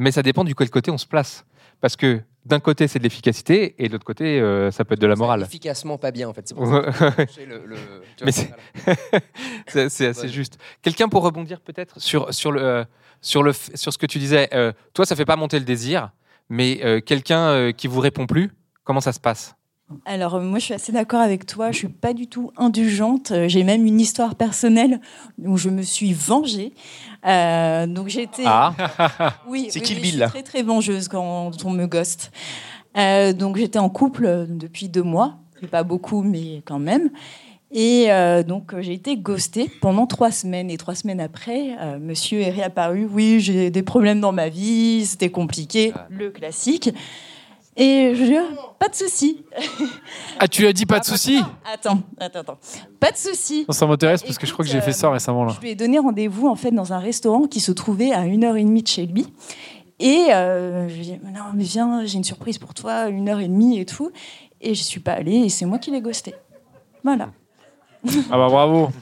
Mais 0.00 0.10
ça 0.12 0.22
dépend 0.22 0.44
du 0.44 0.54
quel 0.54 0.70
côté 0.70 0.90
on 0.90 0.98
se 0.98 1.06
place. 1.06 1.44
Parce 1.80 1.96
que 1.96 2.20
d'un 2.46 2.58
côté, 2.60 2.88
c'est 2.88 2.98
de 2.98 3.04
l'efficacité 3.04 3.74
et 3.82 3.88
de 3.88 3.92
l'autre 3.92 4.04
côté, 4.04 4.40
euh, 4.40 4.70
ça 4.70 4.84
peut 4.84 4.94
être 4.94 5.00
de 5.00 5.06
la 5.06 5.14
morale. 5.16 5.42
Efficacement 5.42 5.98
pas 5.98 6.10
bien, 6.10 6.28
en 6.28 6.32
fait. 6.32 6.48
C'est 6.48 6.54
pour 6.54 6.66
ça 6.66 6.82
que 7.26 7.42
le- 7.42 7.76
Mais 8.24 8.32
c'est- 8.32 8.50
voilà. 8.86 9.20
Assez 10.10 10.28
juste. 10.28 10.58
Quelqu'un 10.82 11.08
pour 11.08 11.22
rebondir 11.22 11.60
peut-être 11.60 12.00
sur, 12.00 12.32
sur, 12.34 12.52
le, 12.52 12.84
sur, 13.20 13.42
le, 13.42 13.52
sur 13.52 13.92
ce 13.92 13.98
que 13.98 14.06
tu 14.06 14.18
disais. 14.18 14.48
euh, 14.54 14.72
toi, 14.94 15.04
ça 15.06 15.16
fait 15.16 15.24
pas 15.24 15.36
monter 15.36 15.58
le 15.58 15.64
désir, 15.64 16.10
mais 16.48 16.80
euh, 16.84 17.00
quelqu'un 17.00 17.72
qui 17.72 17.86
vous 17.86 18.00
répond 18.00 18.26
plus, 18.26 18.50
comment 18.84 19.00
ça 19.00 19.12
se 19.12 19.20
passe? 19.20 19.54
Alors, 20.04 20.36
euh, 20.36 20.40
moi, 20.40 20.58
je 20.58 20.64
suis 20.66 20.74
assez 20.74 20.92
d'accord 20.92 21.20
avec 21.20 21.46
toi. 21.46 21.72
Je 21.72 21.78
suis 21.78 21.88
pas 21.88 22.12
du 22.12 22.26
tout 22.26 22.52
indulgente. 22.56 23.30
Euh, 23.32 23.48
J'ai 23.48 23.64
même 23.64 23.84
une 23.86 24.00
histoire 24.00 24.34
personnelle 24.34 25.00
où 25.38 25.56
je 25.56 25.68
me 25.68 25.82
suis 25.82 26.12
vengée. 26.12 26.72
Euh, 27.26 27.86
donc, 27.86 28.08
j'étais. 28.08 28.44
Ah, 28.46 28.74
Oui, 29.48 29.68
C'est 29.70 29.80
oui, 29.80 29.84
Kill 29.86 29.96
oui, 29.96 30.02
Bill, 30.02 30.04
je 30.04 30.10
suis 30.10 30.18
là. 30.20 30.28
très 30.28 30.42
très 30.42 30.62
vengeuse 30.62 31.08
quand 31.08 31.50
on 31.64 31.70
me 31.70 31.86
ghost. 31.86 32.30
Euh, 32.96 33.32
donc 33.32 33.56
j'étais 33.56 33.78
en 33.78 33.88
couple 33.88 34.46
depuis 34.48 34.88
deux 34.88 35.04
mois, 35.04 35.36
c'est 35.60 35.70
pas 35.70 35.84
beaucoup 35.84 36.22
mais 36.22 36.60
quand 36.64 36.80
même. 36.80 37.10
Et 37.70 38.06
euh, 38.10 38.42
donc 38.42 38.74
j'ai 38.80 38.94
été 38.94 39.16
ghostée 39.16 39.70
pendant 39.80 40.08
trois 40.08 40.32
semaines 40.32 40.72
et 40.72 40.76
trois 40.76 40.96
semaines 40.96 41.20
après, 41.20 41.76
euh, 41.80 42.00
Monsieur 42.00 42.40
est 42.40 42.50
réapparu. 42.50 43.08
Oui, 43.08 43.38
j'ai 43.38 43.70
des 43.70 43.84
problèmes 43.84 44.20
dans 44.20 44.32
ma 44.32 44.48
vie, 44.48 45.06
c'était 45.06 45.30
compliqué, 45.30 45.92
le 46.10 46.30
classique. 46.30 46.90
Et 47.76 48.14
je 48.14 48.24
lui 48.24 48.34
ai 48.34 48.40
dit, 48.40 48.56
pas 48.78 48.88
de 48.88 48.94
souci. 48.94 49.44
Ah, 50.38 50.48
tu 50.48 50.66
as 50.66 50.72
dit 50.72 50.86
pas 50.86 50.98
de 50.98 51.04
souci 51.04 51.40
Attends, 51.72 52.00
attends, 52.18 52.40
attends. 52.40 52.58
Pas 52.98 53.12
de 53.12 53.16
souci. 53.16 53.64
Non, 53.68 53.72
Ça 53.72 53.86
m'intéresse 53.86 54.22
parce 54.22 54.38
que 54.38 54.46
je 54.46 54.52
crois 54.52 54.64
que 54.64 54.70
j'ai 54.70 54.80
fait 54.80 54.92
ça 54.92 55.10
récemment 55.10 55.44
là. 55.44 55.52
Je 55.54 55.60
lui 55.60 55.70
ai 55.70 55.74
donné 55.74 55.98
rendez-vous 55.98 56.48
en 56.48 56.56
fait 56.56 56.72
dans 56.72 56.92
un 56.92 56.98
restaurant 56.98 57.46
qui 57.46 57.60
se 57.60 57.72
trouvait 57.72 58.12
à 58.12 58.26
une 58.26 58.44
heure 58.44 58.56
et 58.56 58.64
demie 58.64 58.82
de 58.82 58.88
chez 58.88 59.06
lui. 59.06 59.32
Et 59.98 60.28
euh, 60.32 60.88
je 60.88 60.94
lui 60.94 61.00
ai 61.00 61.04
dit 61.16 61.20
non 61.24 61.40
mais 61.54 61.64
viens, 61.64 62.04
j'ai 62.04 62.16
une 62.16 62.24
surprise 62.24 62.58
pour 62.58 62.74
toi, 62.74 63.08
une 63.08 63.28
heure 63.28 63.40
et 63.40 63.48
demie 63.48 63.78
et 63.78 63.86
tout. 63.86 64.10
Et 64.60 64.74
je 64.74 64.82
suis 64.82 65.00
pas 65.00 65.12
allée 65.12 65.36
et 65.36 65.48
c'est 65.48 65.64
moi 65.64 65.78
qui 65.78 65.90
l'ai 65.90 66.00
ghosté. 66.00 66.34
Voilà. 67.04 67.30
Ah 68.30 68.36
bah 68.36 68.48
bravo. 68.48 68.90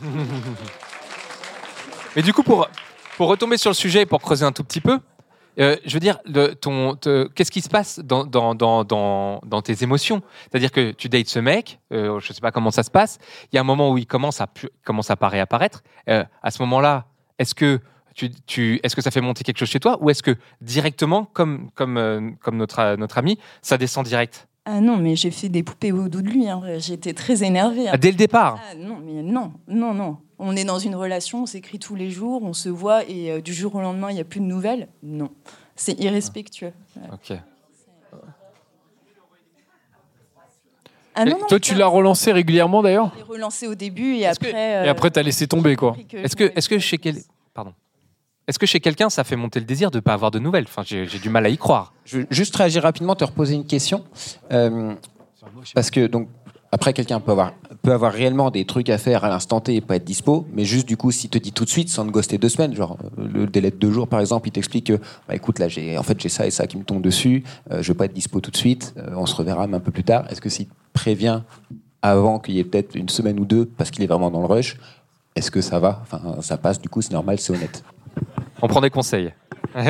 Mais 2.17 2.23
du 2.23 2.33
coup, 2.33 2.43
pour, 2.43 2.69
pour 3.17 3.29
retomber 3.29 3.57
sur 3.57 3.71
le 3.71 3.75
sujet 3.75 4.03
et 4.03 4.07
pour 4.07 4.21
creuser 4.21 4.45
un 4.45 4.53
tout 4.53 4.65
petit 4.65 4.81
peu, 4.81 4.99
euh, 5.59 5.77
je 5.85 5.95
veux 5.95 6.01
dire, 6.01 6.19
le- 6.25 6.55
ton, 6.55 6.95
te- 6.95 7.29
qu'est-ce 7.29 7.51
qui 7.51 7.61
se 7.61 7.69
passe 7.69 7.99
dans, 7.99 8.25
dans, 8.25 8.55
dans, 8.55 8.85
dans, 8.85 9.63
tes 9.63 9.83
émotions? 9.83 10.23
C'est-à-dire 10.43 10.73
que 10.73 10.93
tu 10.93 11.09
dates 11.09 11.29
ce 11.29 11.39
mec, 11.39 11.79
euh, 11.93 12.21
je 12.21 12.31
ne 12.31 12.35
sais 12.35 12.41
pas 12.41 12.53
comment 12.53 12.71
ça 12.71 12.83
se 12.83 12.91
passe, 12.91 13.19
il 13.53 13.57
y 13.57 13.59
a 13.59 13.61
un 13.61 13.65
moment 13.65 13.91
où 13.91 13.99
il 13.99 14.07
commence 14.07 14.41
à, 14.41 14.49
commence 14.85 15.11
à 15.11 15.17
pas 15.17 15.29
réapparaître. 15.29 15.83
Euh, 16.09 16.25
à 16.43 16.51
ce 16.51 16.63
moment-là, 16.63 17.07
est-ce 17.39 17.55
que, 17.55 17.81
tu, 18.15 18.31
tu, 18.47 18.81
est-ce 18.83 18.97
que 18.97 19.03
ça 19.03 19.11
fait 19.11 19.21
monter 19.21 19.45
quelque 19.45 19.59
chose 19.59 19.69
chez 19.69 19.81
toi? 19.81 19.99
Ou 20.01 20.11
est-ce 20.11 20.23
que 20.23 20.37
directement, 20.61 21.25
comme, 21.25 21.71
comme, 21.75 21.97
euh, 21.97 22.31
comme 22.41 22.57
notre, 22.57 22.97
notre 22.97 23.19
ami, 23.19 23.39
ça 23.63 23.79
descend 23.79 24.05
direct? 24.07 24.49
Ah 24.71 24.81
non, 24.83 24.99
mais 24.99 25.17
j'ai 25.17 25.31
fait 25.31 25.49
des 25.49 25.63
poupées 25.63 25.93
au 25.93 26.09
dos 26.11 26.21
de 26.21 26.29
lui. 26.29 26.47
hein. 26.47 26.61
J'étais 26.79 27.15
très 27.15 27.43
énervée. 27.43 27.89
hein. 27.89 27.93
Ah, 27.95 27.97
Dès 27.97 28.11
le 28.11 28.17
départ 28.19 28.61
Ah 28.71 28.75
non, 28.75 28.99
mais 29.03 29.23
non, 29.23 29.53
non, 29.67 29.95
non. 29.95 30.19
On 30.39 30.55
est 30.57 30.65
dans 30.65 30.79
une 30.79 30.95
relation, 30.95 31.45
on 31.45 31.47
s'écrit 31.47 31.79
tous 31.79 31.95
les 31.95 32.11
jours, 32.11 32.43
on 32.45 32.53
se 32.53 32.69
voit 32.69 33.03
et 33.09 33.31
euh, 33.33 33.41
du 33.41 33.55
jour 33.55 33.75
au 33.75 33.81
lendemain, 33.81 34.11
il 34.11 34.15
n'y 34.17 34.21
a 34.21 34.25
plus 34.25 34.41
de 34.41 34.45
nouvelles. 34.45 34.89
Non, 35.03 35.31
c'est 35.75 35.99
irrespectueux. 35.99 36.73
Ok. 37.13 37.33
Ah 41.15 41.25
non, 41.25 41.39
non, 41.41 41.47
Toi, 41.49 41.59
tu 41.59 41.75
l'as 41.75 41.87
relancé 41.89 42.31
régulièrement 42.31 42.81
d'ailleurs 42.83 43.11
je 43.15 43.19
l'ai 43.19 43.23
relancé 43.25 43.67
au 43.67 43.75
début 43.75 44.15
et 44.17 44.21
que- 44.21 44.27
après. 44.29 44.51
Et 44.87 44.89
après, 44.89 45.11
t'as 45.11 45.23
laissé 45.23 45.49
tomber 45.49 45.75
quoi. 45.75 45.97
Est-ce 46.13 46.37
que, 46.37 46.53
est-ce 46.55 46.69
que 46.69 46.79
chez 46.79 46.99
quel... 46.99 47.17
Pardon. 47.55 47.73
Est-ce 48.49 48.59
que 48.59 48.67
chez 48.67 48.81
quelqu'un, 48.81 49.11
ça 49.11 49.25
fait 49.25 49.37
monter 49.37 49.61
le 49.61 49.67
désir 49.67 49.91
de 49.91 49.99
ne 49.99 50.01
pas 50.01 50.15
avoir 50.15 50.31
de 50.31 50.39
nouvelles? 50.39 50.65
Enfin, 50.67 50.83
j'ai, 50.85 51.07
du 51.07 51.29
mal 51.29 51.45
à 51.45 51.51
y 51.51 51.59
croire. 51.59 51.93
Je 52.05 52.21
juste 52.31 52.57
réagir 52.57 52.83
rapidement, 52.83 53.15
te 53.15 53.25
reposer 53.25 53.55
une 53.55 53.67
question. 53.67 54.05
Euh, 54.51 54.95
parce 55.75 55.91
que, 55.91 56.07
donc, 56.07 56.29
après, 56.73 56.93
quelqu'un 56.93 57.21
peut 57.21 57.31
avoir 57.33 57.53
peut 57.83 57.93
avoir 57.93 58.13
réellement 58.13 58.51
des 58.51 58.65
trucs 58.65 58.91
à 58.91 58.99
faire 58.99 59.25
à 59.25 59.29
l'instant 59.29 59.61
T 59.61 59.77
et 59.77 59.81
pas 59.81 59.97
être 59.97 60.05
dispo, 60.05 60.47
mais 60.53 60.65
juste 60.65 60.87
du 60.87 60.97
coup, 60.97 61.11
s'il 61.11 61.31
te 61.31 61.39
dit 61.39 61.53
tout 61.53 61.65
de 61.65 61.71
suite, 61.71 61.89
sans 61.89 62.05
te 62.05 62.11
ghoster 62.11 62.39
deux 62.39 62.49
semaines, 62.49 62.75
genre 62.75 62.99
euh, 63.19 63.29
le 63.33 63.47
délai 63.47 63.71
de 63.71 63.77
deux 63.77 63.93
jours 63.93 64.09
par 64.09 64.21
exemple, 64.21 64.49
il 64.49 64.53
t'explique 64.53 64.87
que, 64.87 64.99
bah, 65.29 65.35
écoute, 65.35 65.59
là, 65.59 65.69
j'ai, 65.69 65.97
en 65.97 66.03
fait, 66.03 66.21
j'ai 66.21 66.29
ça 66.29 66.47
et 66.47 66.51
ça 66.51 66.67
qui 66.67 66.77
me 66.77 66.85
tombe 66.85 67.03
dessus, 67.03 67.45
euh, 67.71 67.83
je 67.83 67.93
vais 67.93 67.97
pas 67.97 68.07
être 68.07 68.13
dispo 68.13 68.41
tout 68.41 68.51
de 68.51 68.57
suite, 68.57 68.95
euh, 68.99 69.15
on 69.17 69.27
se 69.27 69.35
reverra 69.35 69.67
même 69.67 69.75
un 69.75 69.81
peu 69.81 69.93
plus 69.93 70.05
tard. 70.05 70.25
Est-ce 70.31 70.41
que 70.41 70.49
s'il 70.49 70.67
te 70.67 70.73
prévient 70.93 71.43
avant 72.03 72.39
qu'il 72.39 72.55
y 72.57 72.59
ait 72.59 72.65
peut-être 72.65 72.95
une 72.95 73.09
semaine 73.09 73.39
ou 73.41 73.45
deux 73.45 73.67
parce 73.67 73.91
qu'il 73.91 74.03
est 74.03 74.07
vraiment 74.07 74.31
dans 74.31 74.41
le 74.41 74.47
rush, 74.47 74.77
est-ce 75.35 75.51
que 75.51 75.61
ça 75.61 75.79
va? 75.79 76.03
Enfin, 76.03 76.41
ça 76.41 76.59
passe, 76.59 76.81
du 76.81 76.89
coup, 76.89 77.01
c'est 77.01 77.13
normal, 77.13 77.39
c'est 77.39 77.53
honnête. 77.53 77.85
On 78.63 78.69
prend 78.69 78.81
des 78.81 78.91
conseils. 78.91 79.33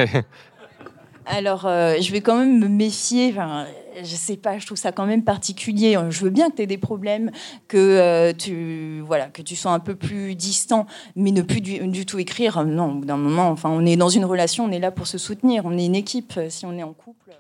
Alors, 1.27 1.67
euh, 1.67 1.97
je 2.01 2.11
vais 2.11 2.23
quand 2.23 2.39
même 2.39 2.59
me 2.59 2.69
méfier. 2.69 3.29
Enfin, 3.31 3.67
je 3.99 4.15
sais 4.15 4.37
pas, 4.37 4.59
je 4.59 4.65
trouve 4.65 4.79
ça 4.79 4.93
quand 4.93 5.05
même 5.05 5.23
particulier. 5.23 5.99
Je 6.09 6.25
veux 6.25 6.31
bien 6.31 6.49
que 6.49 6.57
tu 6.57 6.63
aies 6.63 6.67
des 6.67 6.79
problèmes, 6.79 7.31
que 7.69 7.77
euh, 7.77 8.33
tu 8.33 9.01
voilà, 9.05 9.27
que 9.27 9.43
tu 9.43 9.55
sois 9.55 9.73
un 9.73 9.79
peu 9.79 9.95
plus 9.95 10.35
distant, 10.35 10.87
mais 11.17 11.31
ne 11.31 11.43
plus 11.43 11.61
du, 11.61 11.87
du 11.89 12.07
tout 12.07 12.19
écrire. 12.19 12.65
Non, 12.65 12.93
au 12.93 12.95
bout 12.95 13.05
d'un 13.05 13.19
moment, 13.19 13.49
enfin, 13.51 13.69
on 13.69 13.85
est 13.85 13.97
dans 13.97 14.09
une 14.09 14.25
relation, 14.25 14.65
on 14.65 14.71
est 14.71 14.79
là 14.79 14.91
pour 14.91 15.07
se 15.07 15.19
soutenir, 15.19 15.67
on 15.67 15.77
est 15.77 15.85
une 15.85 15.97
équipe. 15.97 16.41
Si 16.49 16.65
on 16.65 16.73
est 16.73 16.83
en 16.83 16.95
couple. 16.95 17.33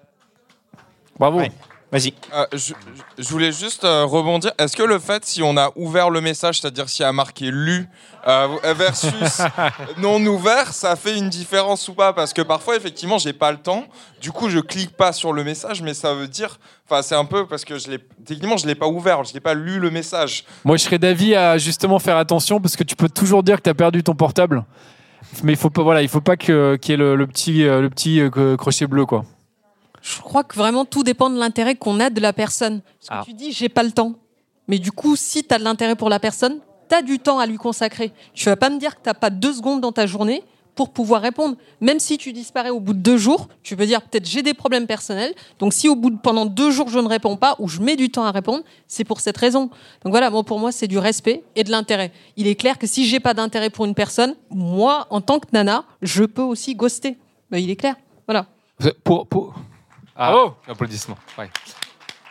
Bravo. 1.18 1.40
Vas-y. 1.90 2.12
Euh, 2.34 2.44
je, 2.52 2.74
je 3.16 3.28
voulais 3.30 3.50
juste 3.50 3.82
euh, 3.84 4.04
rebondir. 4.04 4.52
Est-ce 4.58 4.76
que 4.76 4.82
le 4.82 4.98
fait, 4.98 5.24
si 5.24 5.42
on 5.42 5.56
a 5.56 5.70
ouvert 5.74 6.10
le 6.10 6.20
message, 6.20 6.60
c'est-à-dire 6.60 6.86
s'il 6.86 7.02
y 7.02 7.06
a 7.06 7.12
marqué 7.12 7.50
lu 7.50 7.88
euh, 8.26 8.46
versus 8.76 9.40
non 9.96 10.20
ouvert, 10.26 10.74
ça 10.74 10.96
fait 10.96 11.16
une 11.16 11.30
différence 11.30 11.88
ou 11.88 11.94
pas? 11.94 12.12
Parce 12.12 12.34
que 12.34 12.42
parfois, 12.42 12.76
effectivement, 12.76 13.16
j'ai 13.16 13.32
pas 13.32 13.50
le 13.52 13.56
temps. 13.56 13.84
Du 14.20 14.32
coup, 14.32 14.50
je 14.50 14.58
clique 14.58 14.94
pas 14.98 15.12
sur 15.14 15.32
le 15.32 15.44
message, 15.44 15.80
mais 15.80 15.94
ça 15.94 16.12
veut 16.12 16.28
dire. 16.28 16.58
Enfin, 16.90 17.00
c'est 17.00 17.14
un 17.14 17.24
peu 17.24 17.46
parce 17.46 17.64
que 17.64 17.78
je 17.78 17.88
l'ai. 17.90 17.98
Techniquement, 18.26 18.58
je 18.58 18.66
l'ai 18.66 18.74
pas 18.74 18.88
ouvert, 18.88 19.24
je 19.24 19.32
l'ai 19.32 19.40
pas 19.40 19.54
lu 19.54 19.78
le 19.78 19.90
message. 19.90 20.44
Moi, 20.66 20.76
je 20.76 20.82
serais 20.84 20.98
d'avis 20.98 21.34
à 21.34 21.56
justement 21.56 21.98
faire 21.98 22.18
attention 22.18 22.60
parce 22.60 22.76
que 22.76 22.84
tu 22.84 22.96
peux 22.96 23.08
toujours 23.08 23.42
dire 23.42 23.56
que 23.56 23.62
tu 23.62 23.70
as 23.70 23.74
perdu 23.74 24.02
ton 24.02 24.14
portable. 24.14 24.62
Mais 25.42 25.52
il 25.52 25.58
faut 25.58 25.70
pas, 25.70 25.82
voilà, 25.82 26.02
il 26.02 26.08
faut 26.08 26.20
pas 26.20 26.36
que- 26.36 26.76
qu'il 26.76 26.92
y 26.92 26.94
ait 26.94 26.98
le, 26.98 27.16
le 27.16 27.26
petit, 27.26 27.62
le 27.64 27.88
petit 27.88 28.20
crochet 28.58 28.86
bleu, 28.86 29.06
quoi. 29.06 29.24
Je 30.02 30.20
crois 30.20 30.44
que 30.44 30.56
vraiment 30.56 30.84
tout 30.84 31.02
dépend 31.02 31.30
de 31.30 31.38
l'intérêt 31.38 31.74
qu'on 31.74 32.00
a 32.00 32.10
de 32.10 32.20
la 32.20 32.32
personne. 32.32 32.80
Parce 33.06 33.26
que 33.26 33.30
tu 33.30 33.36
dis 33.36 33.52
j'ai 33.52 33.68
pas 33.68 33.82
le 33.82 33.92
temps. 33.92 34.14
Mais 34.68 34.78
du 34.78 34.92
coup, 34.92 35.16
si 35.16 35.44
tu 35.44 35.54
as 35.54 35.58
de 35.58 35.64
l'intérêt 35.64 35.96
pour 35.96 36.10
la 36.10 36.20
personne, 36.20 36.58
tu 36.88 36.94
as 36.94 37.02
du 37.02 37.18
temps 37.18 37.38
à 37.38 37.46
lui 37.46 37.56
consacrer. 37.56 38.12
Tu 38.34 38.44
vas 38.46 38.56
pas 38.56 38.70
me 38.70 38.78
dire 38.78 39.00
que 39.00 39.08
tu 39.08 39.18
pas 39.18 39.30
deux 39.30 39.54
secondes 39.54 39.80
dans 39.80 39.92
ta 39.92 40.06
journée 40.06 40.42
pour 40.78 40.90
pouvoir 40.90 41.22
répondre. 41.22 41.56
Même 41.80 41.98
si 41.98 42.18
tu 42.18 42.32
disparais 42.32 42.70
au 42.70 42.78
bout 42.78 42.92
de 42.92 43.00
deux 43.00 43.16
jours, 43.16 43.48
tu 43.64 43.76
peux 43.76 43.84
dire 43.84 44.00
peut-être 44.00 44.26
j'ai 44.26 44.42
des 44.42 44.54
problèmes 44.54 44.86
personnels. 44.86 45.34
Donc 45.58 45.72
si 45.72 45.88
au 45.88 45.96
bout 45.96 46.10
de 46.10 46.18
pendant 46.18 46.46
deux 46.46 46.70
jours 46.70 46.88
je 46.88 47.00
ne 47.00 47.08
réponds 47.08 47.36
pas 47.36 47.56
ou 47.58 47.66
je 47.66 47.80
mets 47.80 47.96
du 47.96 48.10
temps 48.10 48.22
à 48.22 48.30
répondre, 48.30 48.62
c'est 48.86 49.02
pour 49.02 49.18
cette 49.18 49.36
raison. 49.36 49.70
Donc 50.04 50.12
voilà, 50.12 50.30
bon, 50.30 50.44
pour 50.44 50.60
moi 50.60 50.70
c'est 50.70 50.86
du 50.86 50.96
respect 50.96 51.42
et 51.56 51.64
de 51.64 51.72
l'intérêt. 51.72 52.12
Il 52.36 52.46
est 52.46 52.54
clair 52.54 52.78
que 52.78 52.86
si 52.86 53.08
j'ai 53.08 53.18
pas 53.18 53.34
d'intérêt 53.34 53.70
pour 53.70 53.86
une 53.86 53.94
personne, 53.94 54.36
moi 54.50 55.08
en 55.10 55.20
tant 55.20 55.40
que 55.40 55.48
nana, 55.52 55.84
je 56.00 56.22
peux 56.22 56.42
aussi 56.42 56.76
ghoster. 56.76 57.18
Ben, 57.50 57.58
il 57.58 57.70
est 57.70 57.76
clair. 57.76 57.96
Voilà. 58.28 58.46
Pour, 59.02 59.26
pour... 59.26 59.54
Ah, 60.18 60.34
applaudissements. 60.66 61.16
ouais. 61.38 61.48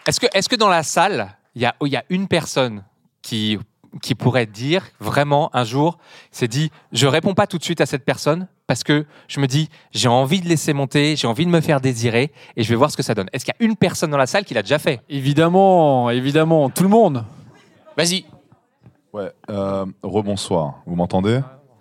Est-ce 0.06 0.20
que, 0.20 0.28
est 0.34 0.48
que 0.48 0.56
dans 0.56 0.68
la 0.70 0.84
salle, 0.84 1.36
il 1.56 1.62
y 1.62 1.66
a, 1.66 1.74
y 1.82 1.96
a 1.96 2.04
une 2.10 2.28
personne 2.28 2.84
qui, 3.22 3.58
qui 4.02 4.14
pourrait 4.14 4.46
dire 4.46 4.86
vraiment 5.00 5.50
un 5.56 5.64
jour, 5.64 5.98
s'est 6.32 6.48
dit, 6.48 6.70
je 6.92 7.08
réponds 7.08 7.34
pas 7.34 7.48
tout 7.48 7.58
de 7.58 7.64
suite 7.64 7.82
à 7.82 7.86
cette 7.86 8.06
personne 8.06 8.48
parce 8.68 8.84
que 8.84 9.06
je 9.30 9.40
me 9.40 9.48
dis, 9.48 9.70
j'ai 9.92 10.10
envie 10.10 10.42
de 10.42 10.48
laisser 10.50 10.74
monter, 10.74 11.16
j'ai 11.16 11.28
envie 11.28 11.46
de 11.46 11.52
me 11.52 11.62
faire 11.62 11.80
désirer 11.80 12.32
et 12.58 12.64
je 12.64 12.70
vais 12.70 12.76
voir 12.76 12.92
ce 12.92 12.98
que 12.98 13.04
ça 13.04 13.14
donne. 13.14 13.30
Est-ce 13.32 13.46
qu'il 13.46 13.54
y 13.58 13.64
a 13.64 13.66
une 13.66 13.78
personne 13.78 14.12
dans 14.12 14.18
la 14.18 14.28
salle 14.28 14.44
qui 14.44 14.54
l'a 14.54 14.62
déjà 14.62 14.80
fait? 14.80 15.02
Évidemment, 15.10 16.10
évidemment, 16.10 16.70
tout 16.70 16.84
le 16.84 16.90
monde. 16.90 17.24
Vas-y. 17.96 18.26
Ouais, 19.14 19.32
euh, 19.50 19.86
rebonsoir. 20.04 20.82
Vous 20.86 20.96
m'entendez? 20.96 21.40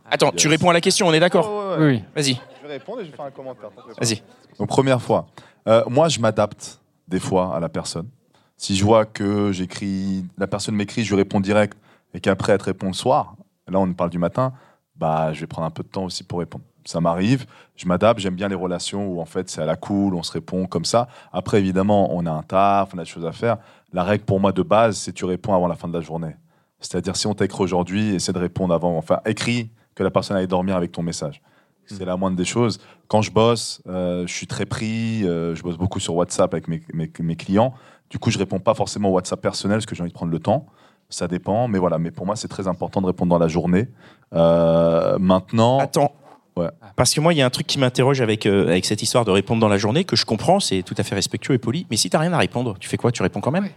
Attends, 0.08 0.30
tu 0.30 0.46
réponds 0.46 0.70
à 0.70 0.72
la 0.72 0.80
question, 0.80 1.08
on 1.08 1.12
est 1.12 1.20
d'accord? 1.20 1.76
Oui. 1.80 2.02
Vas-y. 2.14 2.40
Je 2.62 2.66
vais 2.68 2.74
répondre 2.74 3.00
et 3.00 3.04
je 3.04 3.10
vais 3.10 3.16
faire 3.16 3.26
un 3.26 3.30
commentaire. 3.32 3.70
Vas-y. 4.00 4.22
Donc, 4.58 4.68
première 4.68 5.02
fois. 5.02 5.26
Euh, 5.66 5.82
moi, 5.88 6.08
je 6.08 6.20
m'adapte 6.20 6.80
des 7.08 7.20
fois 7.20 7.56
à 7.56 7.60
la 7.60 7.68
personne. 7.68 8.08
Si 8.56 8.76
je 8.76 8.84
vois 8.84 9.04
que 9.04 9.52
j'écris, 9.52 10.24
la 10.38 10.46
personne 10.46 10.74
m'écrit, 10.74 11.04
je 11.04 11.14
réponds 11.14 11.40
direct 11.40 11.76
et 12.14 12.20
qu'après 12.20 12.52
elle 12.52 12.58
te 12.58 12.64
répond 12.64 12.86
le 12.86 12.94
soir, 12.94 13.36
là 13.68 13.78
on 13.78 13.92
parle 13.92 14.08
du 14.08 14.18
matin, 14.18 14.54
bah 14.96 15.34
je 15.34 15.40
vais 15.40 15.46
prendre 15.46 15.66
un 15.66 15.70
peu 15.70 15.82
de 15.82 15.88
temps 15.88 16.04
aussi 16.04 16.24
pour 16.24 16.38
répondre. 16.38 16.64
Ça 16.86 17.00
m'arrive, 17.00 17.44
je 17.74 17.86
m'adapte, 17.86 18.20
j'aime 18.20 18.36
bien 18.36 18.48
les 18.48 18.54
relations 18.54 19.08
où 19.08 19.20
en 19.20 19.26
fait 19.26 19.50
c'est 19.50 19.60
à 19.60 19.66
la 19.66 19.76
cool, 19.76 20.14
on 20.14 20.22
se 20.22 20.32
répond 20.32 20.66
comme 20.66 20.86
ça. 20.86 21.08
Après 21.32 21.58
évidemment, 21.58 22.14
on 22.14 22.24
a 22.24 22.30
un 22.30 22.42
taf, 22.42 22.94
on 22.94 22.98
a 22.98 23.02
des 23.02 23.08
choses 23.08 23.26
à 23.26 23.32
faire. 23.32 23.58
La 23.92 24.04
règle 24.04 24.24
pour 24.24 24.40
moi 24.40 24.52
de 24.52 24.62
base, 24.62 24.96
c'est 24.96 25.12
tu 25.12 25.26
réponds 25.26 25.54
avant 25.54 25.66
la 25.66 25.74
fin 25.74 25.88
de 25.88 25.92
la 25.92 26.00
journée. 26.00 26.36
C'est-à-dire 26.80 27.16
si 27.16 27.26
on 27.26 27.34
t'écrit 27.34 27.62
aujourd'hui, 27.62 28.14
essaie 28.14 28.32
de 28.32 28.38
répondre 28.38 28.72
avant, 28.72 28.96
enfin 28.96 29.20
écris 29.26 29.70
que 29.94 30.02
la 30.02 30.10
personne 30.10 30.36
aille 30.36 30.46
dormir 30.46 30.76
avec 30.76 30.92
ton 30.92 31.02
message. 31.02 31.42
C'est 31.86 32.04
la 32.04 32.16
moindre 32.16 32.36
des 32.36 32.44
choses. 32.44 32.78
Quand 33.08 33.22
je 33.22 33.30
bosse, 33.30 33.80
euh, 33.88 34.26
je 34.26 34.32
suis 34.32 34.46
très 34.46 34.66
pris. 34.66 35.24
euh, 35.24 35.54
je 35.54 35.62
bosse 35.62 35.76
beaucoup 35.76 36.00
sur 36.00 36.14
WhatsApp 36.16 36.52
avec 36.54 36.68
mes, 36.68 36.82
mes- 36.92 37.10
mes 37.20 37.36
clients. 37.36 37.72
Du 38.10 38.18
coup, 38.18 38.30
je 38.30 38.38
réponds 38.38 38.58
pas 38.60 38.74
forcément 38.74 39.10
au 39.10 39.12
WhatsApp 39.12 39.40
personnel 39.40 39.78
parce 39.78 39.86
que 39.86 39.94
j'ai 39.94 40.02
envie 40.02 40.10
de 40.10 40.14
prendre 40.16 40.32
le 40.32 40.38
temps. 40.40 40.66
Ça 41.08 41.28
dépend, 41.28 41.68
mais 41.68 41.78
voilà. 41.78 41.98
Mais 41.98 42.10
pour 42.10 42.26
moi, 42.26 42.34
c'est 42.36 42.48
très 42.48 42.66
important 42.68 43.00
de 43.00 43.06
répondre 43.06 43.30
dans 43.30 43.38
la 43.38 43.48
journée. 43.48 43.88
Euh, 44.34 45.18
maintenant. 45.18 45.78
Attends. 45.78 46.12
Ouais. 46.56 46.68
Parce 46.96 47.12
que 47.14 47.20
moi, 47.20 47.32
il 47.34 47.36
y 47.36 47.42
a 47.42 47.46
un 47.46 47.50
truc 47.50 47.66
qui 47.66 47.78
m'interroge 47.78 48.20
avec, 48.20 48.46
euh, 48.46 48.66
avec 48.68 48.86
cette 48.86 49.02
histoire 49.02 49.24
de 49.24 49.30
répondre 49.30 49.60
dans 49.60 49.68
la 49.68 49.76
journée, 49.76 50.04
que 50.04 50.16
je 50.16 50.24
comprends, 50.24 50.58
c'est 50.58 50.82
tout 50.82 50.94
à 50.98 51.02
fait 51.02 51.14
respectueux 51.14 51.54
et 51.54 51.58
poli. 51.58 51.86
Mais 51.90 51.96
si 51.96 52.08
t'as 52.10 52.18
rien 52.18 52.32
à 52.32 52.38
répondre, 52.38 52.76
tu 52.80 52.88
fais 52.88 52.96
quoi? 52.96 53.12
Tu 53.12 53.22
réponds 53.22 53.40
quand 53.40 53.50
même? 53.50 53.68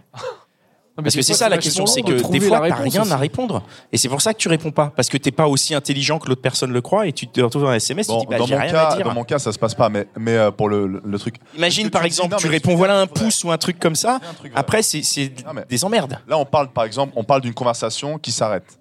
Parce 1.02 1.14
que 1.14 1.18
des 1.20 1.22
c'est 1.22 1.32
fois, 1.32 1.38
ça 1.38 1.48
la 1.48 1.58
question, 1.58 1.86
c'est 1.86 2.02
que 2.02 2.30
des 2.30 2.40
fois, 2.40 2.60
t'as 2.68 2.74
rien 2.76 3.02
aussi. 3.02 3.12
à 3.12 3.16
répondre. 3.16 3.62
Et 3.92 3.96
c'est 3.96 4.08
pour 4.08 4.20
ça 4.20 4.32
que 4.34 4.38
tu 4.38 4.48
réponds 4.48 4.70
pas. 4.70 4.92
Parce 4.94 5.08
que 5.08 5.16
t'es 5.16 5.30
pas 5.30 5.46
aussi 5.48 5.74
intelligent 5.74 6.18
que 6.18 6.28
l'autre 6.28 6.42
personne 6.42 6.72
le 6.72 6.80
croit 6.80 7.06
et 7.06 7.12
tu 7.12 7.26
te 7.28 7.40
retrouves 7.40 7.62
dans 7.62 7.68
un 7.68 7.74
SMS, 7.74 8.06
Bon, 8.06 8.20
tu 8.20 8.26
dis 8.26 8.30
bah, 8.30 8.38
dans, 8.38 8.46
j'ai 8.46 8.54
mon 8.54 8.60
rien 8.60 8.70
cas, 8.72 8.88
à 8.88 8.96
dire. 8.96 9.04
dans 9.06 9.14
mon 9.14 9.24
cas, 9.24 9.38
ça 9.38 9.52
se 9.52 9.58
passe 9.58 9.74
pas, 9.74 9.88
mais, 9.88 10.06
mais 10.18 10.36
euh, 10.36 10.50
pour 10.50 10.68
le, 10.68 10.86
le- 10.86 11.02
le 11.04 11.18
truc. 11.18 11.36
Imagine 11.56 11.90
par 11.90 12.02
tu 12.02 12.08
dis, 12.08 12.14
exemple, 12.14 12.30
non, 12.32 12.36
tu 12.38 12.48
réponds 12.48 12.74
voilà 12.76 13.00
un 13.00 13.06
pouce 13.06 13.44
ou 13.44 13.50
un 13.50 13.58
truc 13.58 13.78
comme 13.78 13.96
ça. 13.96 14.20
Après, 14.54 14.82
c'est 14.82 15.02
c'est 15.02 15.32
des 15.68 15.84
emmerdes. 15.84 16.18
Là, 16.28 16.38
on 16.38 16.44
parle, 16.44 16.68
par 16.72 16.84
exemple, 16.84 17.12
on 17.16 17.24
parle 17.24 17.40
d'une 17.40 17.54
conversation 17.54 18.18
qui 18.18 18.32
s'arrête. 18.32 18.78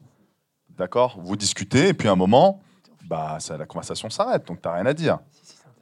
D'accord? 0.77 1.17
Vous 1.21 1.35
discutez, 1.35 1.89
et 1.89 1.93
puis 1.93 2.07
à 2.07 2.11
un 2.11 2.15
moment, 2.15 2.61
bah, 3.05 3.38
ça, 3.39 3.57
la 3.57 3.65
conversation 3.65 4.09
s'arrête, 4.09 4.47
donc 4.47 4.61
t'as 4.61 4.73
rien 4.73 4.85
à 4.85 4.93
dire. 4.93 5.19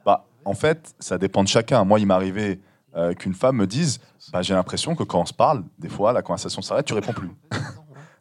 Bah, 0.04 0.24
en 0.44 0.54
fait, 0.54 0.94
ça 0.98 1.18
dépend 1.18 1.42
de 1.44 1.48
chacun. 1.48 1.84
Moi, 1.84 2.00
il 2.00 2.06
m'est 2.06 2.14
arrivé 2.14 2.58
euh, 2.96 3.12
qu'une 3.14 3.34
femme 3.34 3.56
me 3.56 3.66
dise 3.66 4.00
bah, 4.32 4.42
J'ai 4.42 4.54
l'impression 4.54 4.94
que 4.94 5.02
quand 5.02 5.20
on 5.20 5.26
se 5.26 5.34
parle, 5.34 5.64
des 5.78 5.88
fois, 5.88 6.12
la 6.12 6.22
conversation 6.22 6.62
s'arrête, 6.62 6.86
tu 6.86 6.94
réponds 6.94 7.12
plus. 7.12 7.30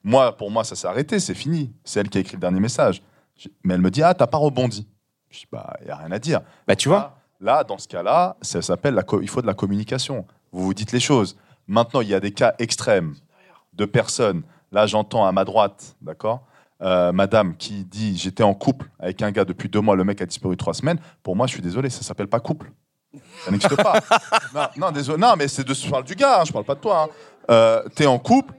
moi, 0.03 0.35
pour 0.35 0.51
moi, 0.51 0.63
ça 0.63 0.75
s'est 0.75 0.87
arrêté, 0.87 1.19
c'est 1.19 1.33
fini. 1.33 1.73
C'est 1.83 1.99
elle 1.99 2.09
qui 2.09 2.17
a 2.17 2.21
écrit 2.21 2.35
le 2.35 2.41
dernier 2.41 2.59
message. 2.59 3.01
Mais 3.63 3.75
elle 3.75 3.81
me 3.81 3.91
dit 3.91 4.03
Ah, 4.03 4.13
t'as 4.13 4.27
pas 4.27 4.37
rebondi. 4.37 4.87
Je 5.29 5.39
dis 5.39 5.47
Bah, 5.51 5.75
il 5.81 5.85
n'y 5.85 5.91
a 5.91 5.97
rien 5.97 6.11
à 6.11 6.19
dire. 6.19 6.41
Bah, 6.67 6.75
tu 6.75 6.89
vois 6.89 7.17
Là, 7.39 7.63
dans 7.63 7.77
ce 7.77 7.87
cas-là, 7.87 8.35
ça 8.41 8.61
s'appelle 8.63 8.99
il 9.21 9.29
faut 9.29 9.41
de 9.41 9.47
la 9.47 9.53
communication. 9.53 10.25
Vous 10.51 10.63
vous 10.63 10.73
dites 10.73 10.91
les 10.91 10.99
choses. 10.99 11.37
Maintenant, 11.67 12.01
il 12.01 12.07
y 12.07 12.15
a 12.15 12.19
des 12.19 12.31
cas 12.31 12.55
extrêmes 12.57 13.13
de 13.73 13.85
personnes. 13.85 14.41
Là, 14.71 14.87
j'entends 14.87 15.25
à 15.25 15.31
ma 15.31 15.45
droite, 15.45 15.95
d'accord, 16.01 16.47
euh, 16.81 17.11
Madame 17.11 17.55
qui 17.55 17.85
dit 17.85 18.17
j'étais 18.17 18.43
en 18.43 18.53
couple 18.53 18.89
avec 18.99 19.21
un 19.21 19.31
gars 19.31 19.45
depuis 19.45 19.69
deux 19.69 19.81
mois, 19.81 19.95
le 19.95 20.03
mec 20.03 20.21
a 20.21 20.25
disparu 20.25 20.57
trois 20.57 20.73
semaines. 20.73 20.99
Pour 21.23 21.35
moi, 21.35 21.47
je 21.47 21.53
suis 21.53 21.61
désolé, 21.61 21.89
ça 21.89 22.01
s'appelle 22.01 22.27
pas 22.27 22.39
couple. 22.39 22.71
Ça 23.43 23.51
n'existe 23.51 23.75
pas. 23.75 24.00
non, 24.53 24.67
non, 24.77 24.91
désolé. 24.91 25.19
Non, 25.19 25.36
mais 25.38 25.47
c'est 25.47 25.63
de 25.63 25.74
je 25.74 25.89
parle 25.89 26.03
du 26.03 26.15
gars, 26.15 26.41
hein, 26.41 26.45
je 26.45 26.51
parle 26.51 26.65
pas 26.65 26.75
de 26.75 26.79
toi. 26.81 27.03
hein. 27.03 27.13
Euh, 27.50 27.83
t'es 27.95 28.05
en 28.05 28.19
couple, 28.19 28.53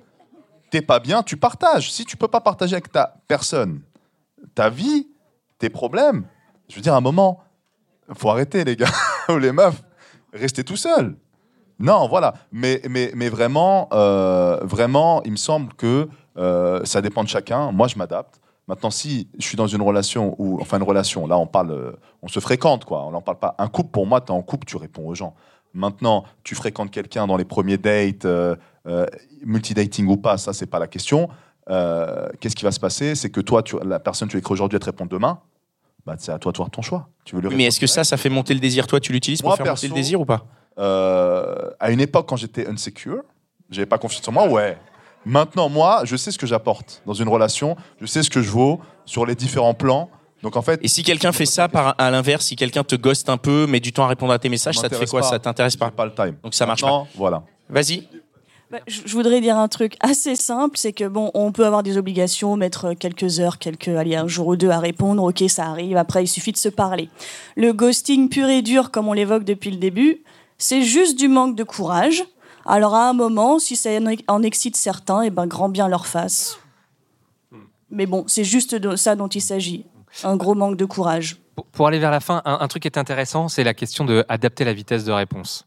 t'es 0.70 0.82
pas 0.82 0.98
bien, 0.98 1.22
tu 1.22 1.36
partages. 1.36 1.92
Si 1.92 2.04
tu 2.04 2.16
peux 2.16 2.28
pas 2.28 2.40
partager 2.40 2.74
avec 2.74 2.90
ta 2.90 3.14
personne 3.26 3.80
ta 4.54 4.70
vie, 4.70 5.06
tes 5.58 5.70
problèmes, 5.70 6.24
je 6.68 6.76
veux 6.76 6.80
dire, 6.80 6.94
à 6.94 6.96
un 6.96 7.00
moment, 7.00 7.40
faut 8.14 8.30
arrêter, 8.30 8.64
les 8.64 8.76
gars, 8.76 8.90
ou 9.28 9.38
les 9.38 9.52
meufs, 9.52 9.82
restez 10.32 10.64
tout 10.64 10.76
seul. 10.76 11.16
Non, 11.78 12.08
voilà. 12.08 12.34
Mais, 12.50 12.82
mais, 12.88 13.12
mais 13.14 13.28
vraiment, 13.28 13.88
euh, 13.92 14.58
vraiment, 14.62 15.22
il 15.24 15.32
me 15.32 15.36
semble 15.36 15.72
que 15.74 16.08
euh, 16.36 16.84
ça 16.84 17.00
dépend 17.00 17.22
de 17.22 17.28
chacun. 17.28 17.70
Moi, 17.70 17.86
je 17.86 17.96
m'adapte. 17.96 18.40
Maintenant, 18.68 18.90
si 18.90 19.28
je 19.38 19.44
suis 19.44 19.56
dans 19.56 19.66
une 19.66 19.80
relation 19.82 20.34
où, 20.38 20.60
enfin, 20.60 20.76
une 20.76 20.82
relation, 20.84 21.26
là, 21.26 21.38
on 21.38 21.46
parle, 21.46 21.70
euh, 21.72 21.92
on 22.22 22.28
se 22.28 22.38
fréquente, 22.38 22.84
quoi. 22.84 23.04
On 23.06 23.10
n'en 23.10 23.22
parle 23.22 23.38
pas. 23.38 23.54
Un 23.58 23.68
couple, 23.68 23.90
pour 23.90 24.06
moi, 24.06 24.20
tu 24.20 24.26
es 24.28 24.30
en 24.30 24.42
couple, 24.42 24.66
tu 24.66 24.76
réponds 24.76 25.08
aux 25.08 25.14
gens. 25.14 25.34
Maintenant, 25.72 26.24
tu 26.44 26.54
fréquentes 26.54 26.90
quelqu'un 26.90 27.26
dans 27.26 27.36
les 27.36 27.44
premiers 27.46 27.78
dates, 27.78 28.26
euh, 28.26 28.54
euh, 28.86 29.06
multidating 29.44 30.06
ou 30.06 30.16
pas, 30.16 30.36
ça, 30.38 30.52
c'est 30.52 30.66
pas 30.66 30.78
la 30.78 30.86
question. 30.86 31.28
Euh, 31.70 32.28
Qu'est-ce 32.40 32.56
qui 32.56 32.64
va 32.64 32.72
se 32.72 32.80
passer? 32.80 33.14
C'est 33.14 33.30
que 33.30 33.40
toi, 33.40 33.62
tu, 33.62 33.76
la 33.84 33.98
personne, 33.98 34.28
tu 34.28 34.36
écris 34.36 34.52
aujourd'hui, 34.52 34.76
elle 34.76 34.80
te 34.80 34.86
répond 34.86 35.06
demain. 35.06 35.40
Bah, 36.06 36.16
c'est 36.18 36.32
à 36.32 36.38
toi 36.38 36.52
de 36.52 36.56
faire 36.56 36.70
ton 36.70 36.82
choix. 36.82 37.08
Tu 37.24 37.36
veux 37.36 37.42
lui 37.42 37.54
Mais 37.56 37.64
est-ce 37.64 37.80
que 37.80 37.86
ça, 37.86 38.04
ça 38.04 38.16
fait 38.16 38.30
monter 38.30 38.54
le 38.54 38.60
désir? 38.60 38.86
Toi, 38.86 39.00
tu 39.00 39.12
l'utilises 39.12 39.42
pour 39.42 39.54
faire 39.56 39.64
perso, 39.64 39.86
monter 39.86 39.94
le 39.94 40.02
désir 40.02 40.20
ou 40.20 40.24
pas? 40.24 40.46
euh, 40.78 41.70
à 41.80 41.90
une 41.90 42.00
époque, 42.00 42.28
quand 42.28 42.36
j'étais 42.36 42.66
insecure, 42.66 43.22
j'avais 43.70 43.86
pas 43.86 43.98
confiance 43.98 44.26
en 44.28 44.32
moi, 44.32 44.48
ouais. 44.48 44.78
Maintenant, 45.24 45.68
moi, 45.68 46.02
je 46.04 46.16
sais 46.16 46.30
ce 46.30 46.38
que 46.38 46.46
j'apporte 46.46 47.02
dans 47.06 47.14
une 47.14 47.28
relation, 47.28 47.76
je 48.00 48.06
sais 48.06 48.22
ce 48.22 48.30
que 48.30 48.40
je 48.40 48.50
vaux 48.50 48.80
sur 49.04 49.26
les 49.26 49.34
différents 49.34 49.74
plans. 49.74 50.10
Donc 50.42 50.56
en 50.56 50.62
fait. 50.62 50.78
Et 50.82 50.88
si 50.88 51.02
quelqu'un 51.02 51.32
fait 51.32 51.46
ça 51.46 51.68
par, 51.68 51.94
à 51.98 52.10
l'inverse, 52.10 52.46
si 52.46 52.56
quelqu'un 52.56 52.84
te 52.84 52.94
ghoste 52.94 53.28
un 53.28 53.38
peu, 53.38 53.66
met 53.66 53.80
du 53.80 53.92
temps 53.92 54.04
à 54.04 54.08
répondre 54.08 54.32
à 54.32 54.38
tes 54.38 54.48
messages, 54.48 54.78
ça 54.78 54.88
te 54.88 54.94
fait 54.94 55.06
quoi? 55.06 55.20
pas. 55.20 55.28
Ça 55.28 55.38
t'intéresse 55.38 55.76
pas? 55.76 55.90
Pas 55.90 56.04
le 56.04 56.14
time. 56.14 56.36
Donc 56.42 56.54
ça 56.54 56.64
marche 56.64 56.82
Maintenant, 56.82 57.04
pas. 57.04 57.10
Voilà. 57.16 57.42
Vas-y. 57.68 58.06
Bah, 58.70 58.78
je 58.86 59.14
voudrais 59.14 59.40
dire 59.40 59.56
un 59.56 59.66
truc 59.66 59.96
assez 60.00 60.36
simple, 60.36 60.76
c'est 60.76 60.92
que 60.92 61.08
bon, 61.08 61.30
on 61.32 61.52
peut 61.52 61.64
avoir 61.64 61.82
des 61.82 61.96
obligations, 61.96 62.54
mettre 62.54 62.92
quelques 62.92 63.40
heures, 63.40 63.56
quelques, 63.56 63.88
allez, 63.88 64.14
un 64.14 64.28
jour 64.28 64.48
ou 64.48 64.56
deux 64.56 64.68
à 64.68 64.78
répondre, 64.78 65.22
ok, 65.22 65.42
ça 65.48 65.64
arrive, 65.64 65.96
après 65.96 66.24
il 66.24 66.26
suffit 66.26 66.52
de 66.52 66.58
se 66.58 66.68
parler. 66.68 67.08
Le 67.56 67.72
ghosting 67.72 68.28
pur 68.28 68.46
et 68.50 68.60
dur, 68.60 68.90
comme 68.90 69.08
on 69.08 69.14
l'évoque 69.14 69.44
depuis 69.44 69.70
le 69.70 69.78
début, 69.78 70.22
c'est 70.58 70.82
juste 70.82 71.18
du 71.18 71.28
manque 71.28 71.56
de 71.56 71.64
courage. 71.64 72.24
Alors 72.70 72.94
à 72.94 73.08
un 73.08 73.14
moment, 73.14 73.58
si 73.58 73.76
ça 73.76 73.88
en 74.28 74.42
excite 74.42 74.76
certains, 74.76 75.22
et 75.22 75.28
eh 75.28 75.30
ben 75.30 75.46
grand 75.46 75.70
bien 75.70 75.88
leur 75.88 76.06
face. 76.06 76.60
Mais 77.90 78.04
bon, 78.04 78.24
c'est 78.26 78.44
juste 78.44 78.74
de 78.74 78.94
ça 78.94 79.16
dont 79.16 79.28
il 79.28 79.40
s'agit. 79.40 79.86
Un 80.22 80.36
gros 80.36 80.54
manque 80.54 80.76
de 80.76 80.84
courage. 80.84 81.38
Pour, 81.72 81.86
aller 81.86 81.98
vers 81.98 82.10
la 82.10 82.20
fin, 82.20 82.42
un, 82.44 82.68
truc 82.68 82.82
qui 82.82 82.88
est 82.88 82.98
intéressant, 82.98 83.48
c'est 83.48 83.64
la 83.64 83.72
question 83.72 84.04
d'adapter 84.04 84.64
la 84.64 84.74
vitesse 84.74 85.04
de 85.04 85.12
réponse. 85.12 85.66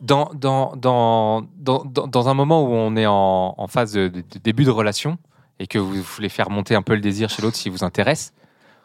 Dans, 0.00 0.30
dans, 0.34 0.74
dans, 0.74 1.42
dans, 1.56 1.84
dans 1.84 2.28
un 2.28 2.34
moment 2.34 2.64
où 2.64 2.72
on 2.72 2.96
est 2.96 3.06
en, 3.06 3.54
en 3.56 3.66
phase 3.68 3.92
de, 3.92 4.10
début 4.42 4.64
de 4.64 4.70
relation 4.70 5.18
et 5.60 5.68
que 5.68 5.78
vous 5.78 6.02
voulez 6.02 6.28
faire 6.28 6.50
monter 6.50 6.74
un 6.74 6.82
peu 6.82 6.94
le 6.94 7.00
désir 7.00 7.30
chez 7.30 7.42
l'autre 7.42 7.56
s'il 7.56 7.70
vous 7.70 7.84
intéresse, 7.84 8.34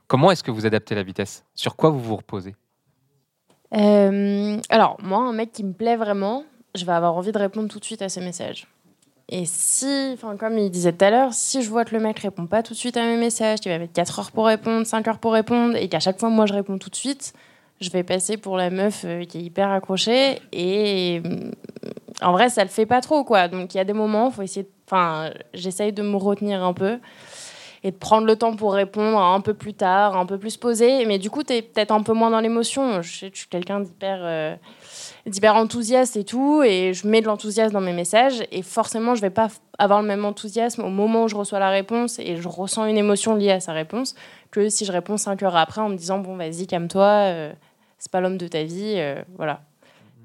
comment 0.05 0.29
est-ce 0.29 0.43
que 0.43 0.51
vous 0.51 0.67
adaptez 0.67 0.93
la 0.93 1.03
vitesse? 1.03 1.43
Sur 1.55 1.75
quoi 1.75 1.89
vous 1.89 1.99
vous 1.99 2.15
reposez? 2.15 2.55
Euh, 3.73 4.59
Alors, 4.69 4.97
moi, 5.01 5.17
un 5.17 5.33
mec 5.33 5.51
qui 5.51 5.63
me 5.63 5.73
plaît 5.73 5.97
vraiment, 5.97 6.43
je 6.77 6.85
vais 6.85 6.93
avoir 6.93 7.15
envie 7.15 7.31
de 7.31 7.37
répondre 7.37 7.67
tout 7.67 7.79
de 7.79 7.85
suite 7.85 8.01
à 8.01 8.09
ses 8.09 8.21
messages. 8.21 8.67
Et 9.29 9.43
si, 9.45 10.11
enfin, 10.13 10.37
comme 10.37 10.57
il 10.57 10.71
disait 10.71 10.93
tout 10.93 11.03
à 11.03 11.09
l'heure, 11.09 11.33
si 11.33 11.61
je 11.61 11.69
vois 11.69 11.83
que 11.83 11.93
le 11.93 12.01
mec 12.01 12.19
répond 12.19 12.47
pas 12.47 12.63
tout 12.63 12.73
de 12.73 12.77
suite 12.77 12.95
à 12.95 13.03
mes 13.03 13.17
messages, 13.17 13.59
qu'il 13.59 13.71
va 13.71 13.77
mettre 13.77 13.93
4 13.93 14.19
heures 14.19 14.31
pour 14.31 14.45
répondre, 14.45 14.85
5 14.85 15.05
heures 15.07 15.19
pour 15.19 15.33
répondre, 15.33 15.75
et 15.75 15.89
qu'à 15.89 15.99
chaque 15.99 16.17
fois, 16.17 16.29
moi, 16.29 16.45
je 16.45 16.53
réponds 16.53 16.77
tout 16.77 16.89
de 16.89 16.95
suite, 16.95 17.33
je 17.81 17.89
vais 17.89 18.03
passer 18.03 18.37
pour 18.37 18.55
la 18.55 18.69
meuf 18.69 19.03
euh, 19.05 19.25
qui 19.25 19.39
est 19.39 19.41
hyper 19.41 19.69
accrochée. 19.69 20.39
Et 20.53 21.19
mm, 21.19 21.51
en 22.21 22.31
vrai, 22.31 22.49
ça 22.49 22.63
le 22.63 22.69
fait 22.69 22.85
pas 22.85 23.01
trop, 23.01 23.25
quoi. 23.25 23.49
Donc, 23.49 23.73
il 23.73 23.77
y 23.77 23.79
a 23.81 23.83
des 23.83 23.93
moments, 23.93 24.31
faut 24.31 24.43
essayer. 24.43 24.67
Enfin, 24.89 25.31
j'essaye 25.53 25.91
de 25.91 26.01
me 26.01 26.15
retenir 26.15 26.63
un 26.63 26.73
peu 26.73 26.99
et 27.87 27.91
de 27.91 27.95
prendre 27.95 28.27
le 28.27 28.35
temps 28.35 28.53
pour 28.53 28.73
répondre 28.73 29.17
un 29.17 29.39
peu 29.39 29.53
plus 29.53 29.73
tard, 29.73 30.17
un 30.17 30.25
peu 30.25 30.37
plus 30.37 30.57
posé. 30.57 31.05
Mais 31.05 31.19
du 31.19 31.29
coup, 31.29 31.43
tu 31.43 31.53
es 31.53 31.61
peut-être 31.61 31.91
un 31.91 32.03
peu 32.03 32.13
moins 32.13 32.29
dans 32.29 32.41
l'émotion. 32.41 33.01
Je, 33.01 33.27
je 33.33 33.37
suis 33.37 33.47
quelqu'un 33.49 33.79
d'hyper. 33.79 34.19
Euh, 34.21 34.55
d'hyper 35.25 35.55
enthousiaste 35.55 36.15
et 36.15 36.23
tout, 36.23 36.63
et 36.63 36.93
je 36.93 37.05
mets 37.05 37.19
de 37.19 37.25
l'enthousiasme 37.25 37.73
dans 37.73 37.81
mes 37.81 37.91
messages, 37.91 38.43
et 38.49 38.61
forcément, 38.61 39.13
je 39.13 39.21
vais 39.21 39.29
pas 39.29 39.49
avoir 39.77 40.01
le 40.01 40.07
même 40.07 40.23
enthousiasme 40.23 40.83
au 40.83 40.89
moment 40.89 41.25
où 41.25 41.27
je 41.27 41.35
reçois 41.35 41.59
la 41.59 41.69
réponse 41.69 42.17
et 42.19 42.37
je 42.37 42.47
ressens 42.47 42.85
une 42.85 42.97
émotion 42.97 43.35
liée 43.35 43.51
à 43.51 43.59
sa 43.59 43.73
réponse 43.73 44.15
que 44.51 44.69
si 44.69 44.85
je 44.85 44.91
réponds 44.91 45.17
cinq 45.17 45.43
heures 45.43 45.55
après 45.55 45.81
en 45.81 45.89
me 45.89 45.95
disant 45.95 46.19
bon 46.19 46.35
vas-y 46.37 46.65
calme-toi, 46.65 47.03
euh, 47.03 47.53
c'est 47.99 48.11
pas 48.11 48.21
l'homme 48.21 48.37
de 48.37 48.47
ta 48.47 48.63
vie, 48.63 48.95
euh, 48.97 49.21
voilà. 49.35 49.61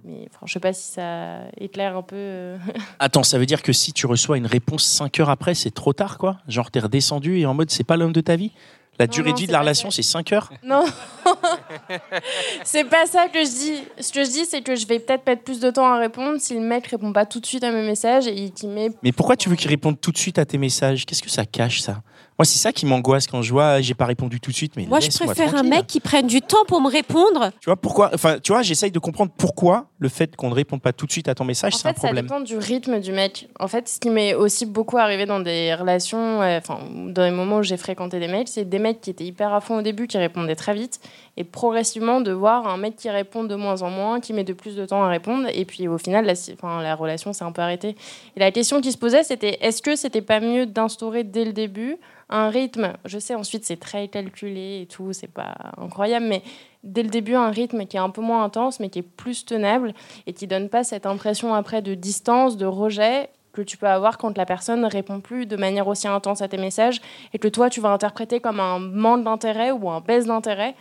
Mais 0.05 0.29
franchement, 0.31 0.47
je 0.47 0.53
sais 0.55 0.61
pas 0.61 0.73
si 0.73 0.93
ça 0.93 1.41
éclaire 1.59 1.97
un 1.97 2.03
peu. 2.03 2.17
Euh. 2.17 2.59
Attends, 2.99 3.23
ça 3.23 3.39
veut 3.39 3.47
dire 3.47 3.63
que 3.63 3.73
si 3.73 3.93
tu 3.93 4.07
reçois 4.07 4.37
une 4.37 4.47
réponse 4.47 4.85
cinq 4.85 5.21
heures 5.21 5.31
après, 5.31 5.55
c'est 5.55 5.71
trop 5.71 5.93
tard, 5.93 6.19
quoi? 6.19 6.39
Genre, 6.49 6.71
t'es 6.71 6.81
redescendu 6.81 7.39
et 7.39 7.47
en 7.47 7.55
mode, 7.55 7.71
c'est 7.71 7.85
pas 7.85 7.97
l'homme 7.97 8.13
de 8.13 8.21
ta 8.21 8.37
vie? 8.37 8.53
La 8.99 9.07
durée 9.07 9.33
de 9.33 9.39
vie 9.39 9.47
de 9.47 9.53
la 9.53 9.61
relation, 9.61 9.91
c'est 9.91 10.03
5 10.03 10.33
heures? 10.33 10.53
Non. 10.63 10.85
c'est 12.65 12.85
pas 12.85 13.07
ça 13.07 13.27
que 13.29 13.39
je 13.41 13.51
dis. 13.51 13.83
Ce 13.99 14.13
que 14.13 14.25
je 14.25 14.31
dis, 14.31 14.45
c'est 14.45 14.63
que 14.63 14.77
je 14.77 14.87
vais 14.87 14.99
peut-être 14.99 15.27
mettre 15.27 15.43
plus 15.43 15.61
de 15.61 15.71
temps 15.71 15.87
à 15.87 15.99
répondre 15.99 16.39
si 16.39 16.55
le 16.55 16.61
mec 16.61 16.87
répond 16.87 17.13
pas 17.13 17.27
tout 17.27 17.41
de 17.41 17.47
suite 17.47 17.65
à 17.65 17.73
mes 17.73 17.85
messages 17.85 18.27
et 18.27 18.51
qu'il 18.51 18.69
met. 18.69 18.91
Mais 19.03 19.13
pourquoi 19.13 19.37
tu 19.37 19.49
veux 19.49 19.57
qu'il 19.57 19.71
réponde 19.71 20.01
tout 20.01 20.13
de 20.13 20.19
suite 20.19 20.39
à 20.39 20.45
tes 20.45 20.59
messages? 20.59 21.07
Qu'est-ce 21.07 21.23
que 21.23 21.31
ça 21.31 21.47
cache, 21.47 21.81
ça? 21.81 22.03
Moi, 22.43 22.47
c'est 22.47 22.59
ça 22.59 22.73
qui 22.73 22.87
m'angoisse 22.87 23.29
quand 23.29 23.41
je 23.41 23.53
vois, 23.53 23.81
j'ai 23.81 23.95
pas 23.95 24.05
répondu 24.05 24.41
tout 24.41 24.51
de 24.51 24.57
suite. 24.57 24.73
Mais 24.77 24.87
moi, 24.87 24.99
je 24.99 25.17
préfère 25.17 25.55
un 25.55 25.63
mec 25.63 25.87
qui 25.87 26.01
prenne 26.01 26.27
du 26.27 26.41
temps 26.41 26.65
pour 26.67 26.81
me 26.81 26.91
répondre. 26.91 27.53
Tu 27.61 27.67
vois 27.67 27.77
pourquoi 27.77 28.11
Enfin, 28.13 28.41
tu 28.43 28.51
vois, 28.51 28.63
j'essaye 28.63 28.91
de 28.91 28.99
comprendre 28.99 29.31
pourquoi 29.39 29.87
le 30.01 30.09
fait 30.09 30.35
qu'on 30.35 30.51
ne 30.51 30.55
réponde 30.55 30.83
pas 30.83 30.93
tout 30.93 31.07
de 31.07 31.13
suite 31.13 31.29
à 31.29 31.37
ton 31.37 31.45
message, 31.45 31.75
c'est 31.77 31.87
un 31.87 31.93
problème. 31.93 32.17
Ça 32.17 32.23
dépend 32.23 32.41
du 32.41 32.57
rythme 32.57 32.99
du 32.99 33.13
mec. 33.13 33.49
En 33.61 33.69
fait, 33.69 33.89
ce 33.89 34.01
qui 34.01 34.11
m'est 34.11 34.35
aussi 34.35 34.67
beaucoup 34.67 34.99
arrivé 34.99 35.25
dans 35.25 35.39
des 35.39 35.73
relations, 35.73 36.41
enfin, 36.41 36.81
dans 37.07 37.23
les 37.23 37.31
moments 37.31 37.59
où 37.59 37.63
j'ai 37.63 37.77
fréquenté 37.77 38.19
des 38.19 38.27
mecs, 38.27 38.49
c'est 38.49 38.65
des 38.65 38.81
mecs 38.81 39.01
qui 39.01 39.11
étaient 39.11 39.25
hyper 39.25 39.55
à 39.55 39.61
fond 39.61 39.79
au 39.79 39.83
début, 39.83 40.09
qui 40.09 40.19
répondaient 40.19 40.57
très 40.57 40.75
vite, 40.75 40.99
et 41.37 41.45
progressivement 41.45 42.21
de 42.21 42.33
voir 42.33 42.67
un 42.67 42.77
mec 42.77 42.97
qui 42.97 43.09
répond 43.09 43.45
de 43.45 43.55
moins 43.55 43.83
en 43.83 43.91
moins, 43.91 44.19
qui 44.19 44.33
met 44.33 44.43
de 44.43 44.53
plus 44.53 44.75
de 44.75 44.85
temps 44.85 45.05
à 45.05 45.09
répondre, 45.09 45.47
et 45.55 45.65
puis 45.65 45.87
au 45.87 45.97
final, 45.97 46.25
la, 46.25 46.33
enfin, 46.55 46.83
la 46.83 46.97
relation 46.97 47.33
s'est 47.33 47.45
un 47.45 47.53
peu 47.53 47.63
arrêtée. 47.63 47.95
Et 48.37 48.41
la 48.41 48.51
question 48.51 48.81
qui 48.81 48.91
se 48.91 48.99
posait, 48.99 49.23
c'était 49.23 49.59
est-ce 49.61 49.81
que 49.81 49.95
c'était 49.95 50.23
pas 50.23 50.41
mieux 50.41 50.67
d'instaurer 50.67 51.23
dès 51.23 51.45
le 51.45 51.53
début 51.53 51.99
un 52.33 52.49
rythme, 52.49 52.95
je 53.05 53.19
sais 53.19 53.35
ensuite 53.35 53.65
c'est 53.65 53.77
très 53.77 54.09
calculé 54.09 54.81
et 54.83 54.87
tout, 54.87 55.13
c'est 55.13 55.31
pas 55.31 55.55
incroyable, 55.77 56.27
mais 56.27 56.43
dès 56.83 57.03
le 57.03 57.11
début 57.11 57.35
un 57.35 57.51
rythme 57.51 57.87
qui 57.87 57.97
est 57.97 58.01
un 58.01 58.11
peu 58.11 58.23
moins 58.23 58.43
intense, 58.43 58.81
mais 58.81 58.89
qui 58.89 59.01
est 59.01 59.03
plus 59.03 59.45
tenable 59.45 59.93
et 60.27 60.33
qui 60.33 60.47
donne 60.47 60.69
pas 60.69 60.83
cette 60.83 61.07
impression 61.07 61.55
après 61.55 61.83
de 61.83 61.95
distance, 61.95 62.57
de 62.57 62.67
rejet 62.67 63.29
que 63.53 63.61
tu 63.61 63.77
peux 63.77 63.87
avoir 63.87 64.17
quand 64.17 64.37
la 64.39 64.47
personne 64.47 64.81
ne 64.81 64.91
répond 64.91 65.21
plus 65.21 65.45
de 65.45 65.57
manière 65.57 65.87
aussi 65.87 66.09
intense 66.09 66.41
à 66.41 66.49
tes 66.49 66.57
messages 66.57 67.03
et 67.35 67.39
que 67.39 67.49
toi 67.49 67.69
tu 67.69 67.81
vas 67.81 67.91
interpréter 67.91 68.41
comme 68.41 68.61
un 68.61 68.79
manque 68.79 69.25
d'intérêt 69.25 69.71
ou 69.71 69.91
un 69.91 70.01
baisse 70.01 70.25
d'intérêt 70.25 70.75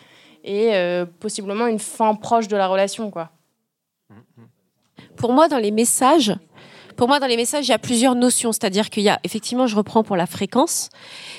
et 0.45 0.73
euh, 0.73 1.05
possiblement 1.19 1.67
une 1.67 1.79
fin 1.79 2.15
proche 2.15 2.47
de 2.47 2.55
la 2.55 2.67
relation 2.67 3.11
quoi. 3.11 3.29
Pour 5.17 5.33
moi 5.33 5.49
dans 5.49 5.57
les 5.57 5.71
messages, 5.71 6.33
pour 6.95 7.07
moi, 7.07 7.19
dans 7.19 7.27
les 7.27 7.37
messages, 7.37 7.67
il 7.67 7.71
y 7.71 7.73
a 7.73 7.79
plusieurs 7.79 8.15
notions. 8.15 8.51
C'est-à-dire 8.51 8.89
qu'il 8.89 9.03
y 9.03 9.09
a, 9.09 9.19
effectivement, 9.23 9.67
je 9.67 9.75
reprends 9.75 10.03
pour 10.03 10.15
la 10.15 10.25
fréquence. 10.25 10.89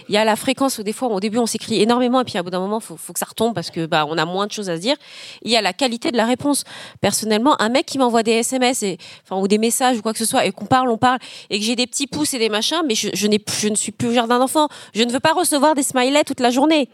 Il 0.08 0.14
y 0.14 0.18
a 0.18 0.24
la 0.24 0.36
fréquence 0.36 0.78
où 0.78 0.82
des 0.82 0.92
fois, 0.92 1.08
au 1.08 1.20
début, 1.20 1.38
on 1.38 1.46
s'écrit 1.46 1.80
énormément 1.80 2.20
et 2.20 2.24
puis 2.24 2.38
à 2.38 2.42
bout 2.42 2.50
d'un 2.50 2.60
moment, 2.60 2.80
faut, 2.80 2.96
faut 2.96 3.12
que 3.12 3.18
ça 3.18 3.26
retombe 3.26 3.54
parce 3.54 3.70
que, 3.70 3.86
bah, 3.86 4.06
on 4.08 4.18
a 4.18 4.24
moins 4.24 4.46
de 4.46 4.52
choses 4.52 4.70
à 4.70 4.76
se 4.76 4.80
dire. 4.80 4.96
Il 5.42 5.50
y 5.50 5.56
a 5.56 5.62
la 5.62 5.72
qualité 5.72 6.10
de 6.10 6.16
la 6.16 6.26
réponse. 6.26 6.64
Personnellement, 7.00 7.60
un 7.60 7.68
mec 7.68 7.86
qui 7.86 7.98
m'envoie 7.98 8.22
des 8.22 8.32
SMS 8.32 8.82
et, 8.82 8.98
enfin, 9.24 9.40
ou 9.40 9.48
des 9.48 9.58
messages 9.58 9.98
ou 9.98 10.02
quoi 10.02 10.12
que 10.12 10.18
ce 10.18 10.24
soit 10.24 10.44
et 10.46 10.52
qu'on 10.52 10.66
parle, 10.66 10.90
on 10.90 10.98
parle 10.98 11.18
et 11.50 11.58
que 11.58 11.64
j'ai 11.64 11.76
des 11.76 11.86
petits 11.86 12.06
pouces 12.06 12.34
et 12.34 12.38
des 12.38 12.48
machins, 12.48 12.82
mais 12.86 12.94
je, 12.94 13.26
ne 13.68 13.74
suis 13.74 13.92
plus 13.92 14.08
au 14.08 14.12
jardin 14.12 14.38
d'enfant. 14.38 14.68
Je 14.94 15.02
ne 15.02 15.12
veux 15.12 15.20
pas 15.20 15.32
recevoir 15.32 15.74
des 15.74 15.82
smileys 15.82 16.24
toute 16.24 16.40
la 16.40 16.50
journée. 16.50 16.88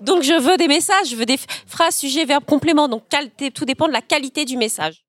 Donc, 0.00 0.22
je 0.22 0.34
veux 0.34 0.56
des 0.56 0.68
messages, 0.68 1.10
je 1.10 1.16
veux 1.16 1.26
des 1.26 1.38
phrases, 1.66 1.96
sujets, 1.96 2.24
verbes, 2.24 2.44
compléments. 2.44 2.88
Donc, 2.88 3.02
tout 3.54 3.64
dépend 3.64 3.88
de 3.88 3.92
la 3.92 4.00
qualité 4.02 4.44
du 4.44 4.56
message. 4.56 5.07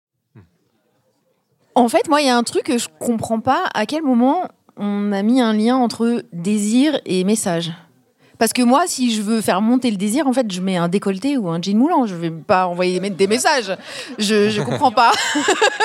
En 1.80 1.88
fait, 1.88 2.10
moi, 2.10 2.22
il 2.22 2.28
y 2.28 2.30
a 2.30 2.36
un 2.36 2.44
truc 2.44 2.64
que 2.64 2.78
je 2.78 2.88
comprends 3.00 3.40
pas. 3.40 3.64
À 3.74 3.86
quel 3.86 4.04
moment 4.04 4.50
on 4.76 5.12
a 5.12 5.22
mis 5.24 5.42
un 5.42 5.54
lien 5.54 5.78
entre 5.78 6.24
désir 6.34 7.00
et 7.06 7.24
message 7.24 7.72
parce 8.38 8.54
que 8.54 8.62
moi, 8.62 8.86
si 8.88 9.14
je 9.14 9.22
veux 9.22 9.42
faire 9.42 9.60
monter 9.60 9.92
le 9.92 9.98
désir, 9.98 10.26
en 10.26 10.32
fait, 10.32 10.50
je 10.50 10.62
mets 10.62 10.78
un 10.78 10.88
décolleté 10.88 11.38
ou 11.38 11.50
un 11.50 11.62
jean 11.62 11.78
moulant. 11.78 12.06
Je 12.06 12.16
vais 12.16 12.32
pas 12.32 12.68
envoyer 12.68 13.02
mettre 13.02 13.18
des 13.18 13.28
messages. 13.28 13.76
Je, 14.18 14.50
je 14.50 14.62
comprends 14.62 14.94
pas. 14.94 15.12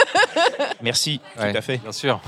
Merci, 0.81 1.21
tout 1.37 1.43
à 1.43 1.61
fait. 1.61 1.79
Bien 1.79 1.91
sûr. 1.91 2.21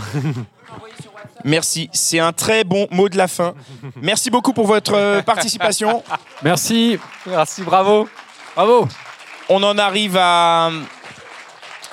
Merci, 1.44 1.88
c'est 1.92 2.18
un 2.18 2.32
très 2.32 2.64
bon 2.64 2.88
mot 2.90 3.08
de 3.08 3.16
la 3.16 3.28
fin. 3.28 3.54
Merci 4.02 4.30
beaucoup 4.30 4.52
pour 4.52 4.66
votre 4.66 4.94
euh, 4.94 5.22
participation. 5.22 6.02
Merci, 6.42 6.98
merci, 7.24 7.62
bravo, 7.62 8.08
bravo. 8.56 8.88
On 9.48 9.62
en 9.62 9.78
arrive 9.78 10.16
à 10.20 10.70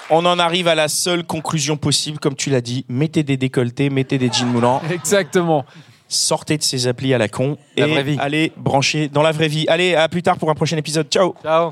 on 0.10 0.26
en 0.26 0.40
arrive 0.40 0.68
à 0.68 0.76
la 0.76 0.88
seule 0.88 1.24
conclusion 1.24 1.78
possible, 1.78 2.20
comme 2.20 2.36
tu 2.36 2.50
l'as 2.50 2.62
dit. 2.62 2.86
Mettez 2.90 3.24
des 3.24 3.38
décolletés, 3.38 3.90
mettez 3.90 4.18
des 4.18 4.32
jeans 4.32 4.48
moulants. 4.48 4.82
Exactement. 4.92 5.66
Sortez 6.08 6.58
de 6.58 6.64
ces 6.64 6.88
applis 6.88 7.14
à 7.14 7.18
la 7.18 7.28
con 7.28 7.58
et 7.76 7.98
allez 8.20 8.52
brancher 8.56 9.08
dans 9.08 9.24
la 9.24 9.32
vraie 9.32 9.48
vie. 9.48 9.66
Allez, 9.68 9.96
à 9.96 10.08
plus 10.10 10.22
tard 10.22 10.38
pour 10.38 10.50
un 10.50 10.56
prochain 10.56 10.78
épisode. 10.78 11.08
Ciao. 11.10 11.34
Ciao. 11.42 11.72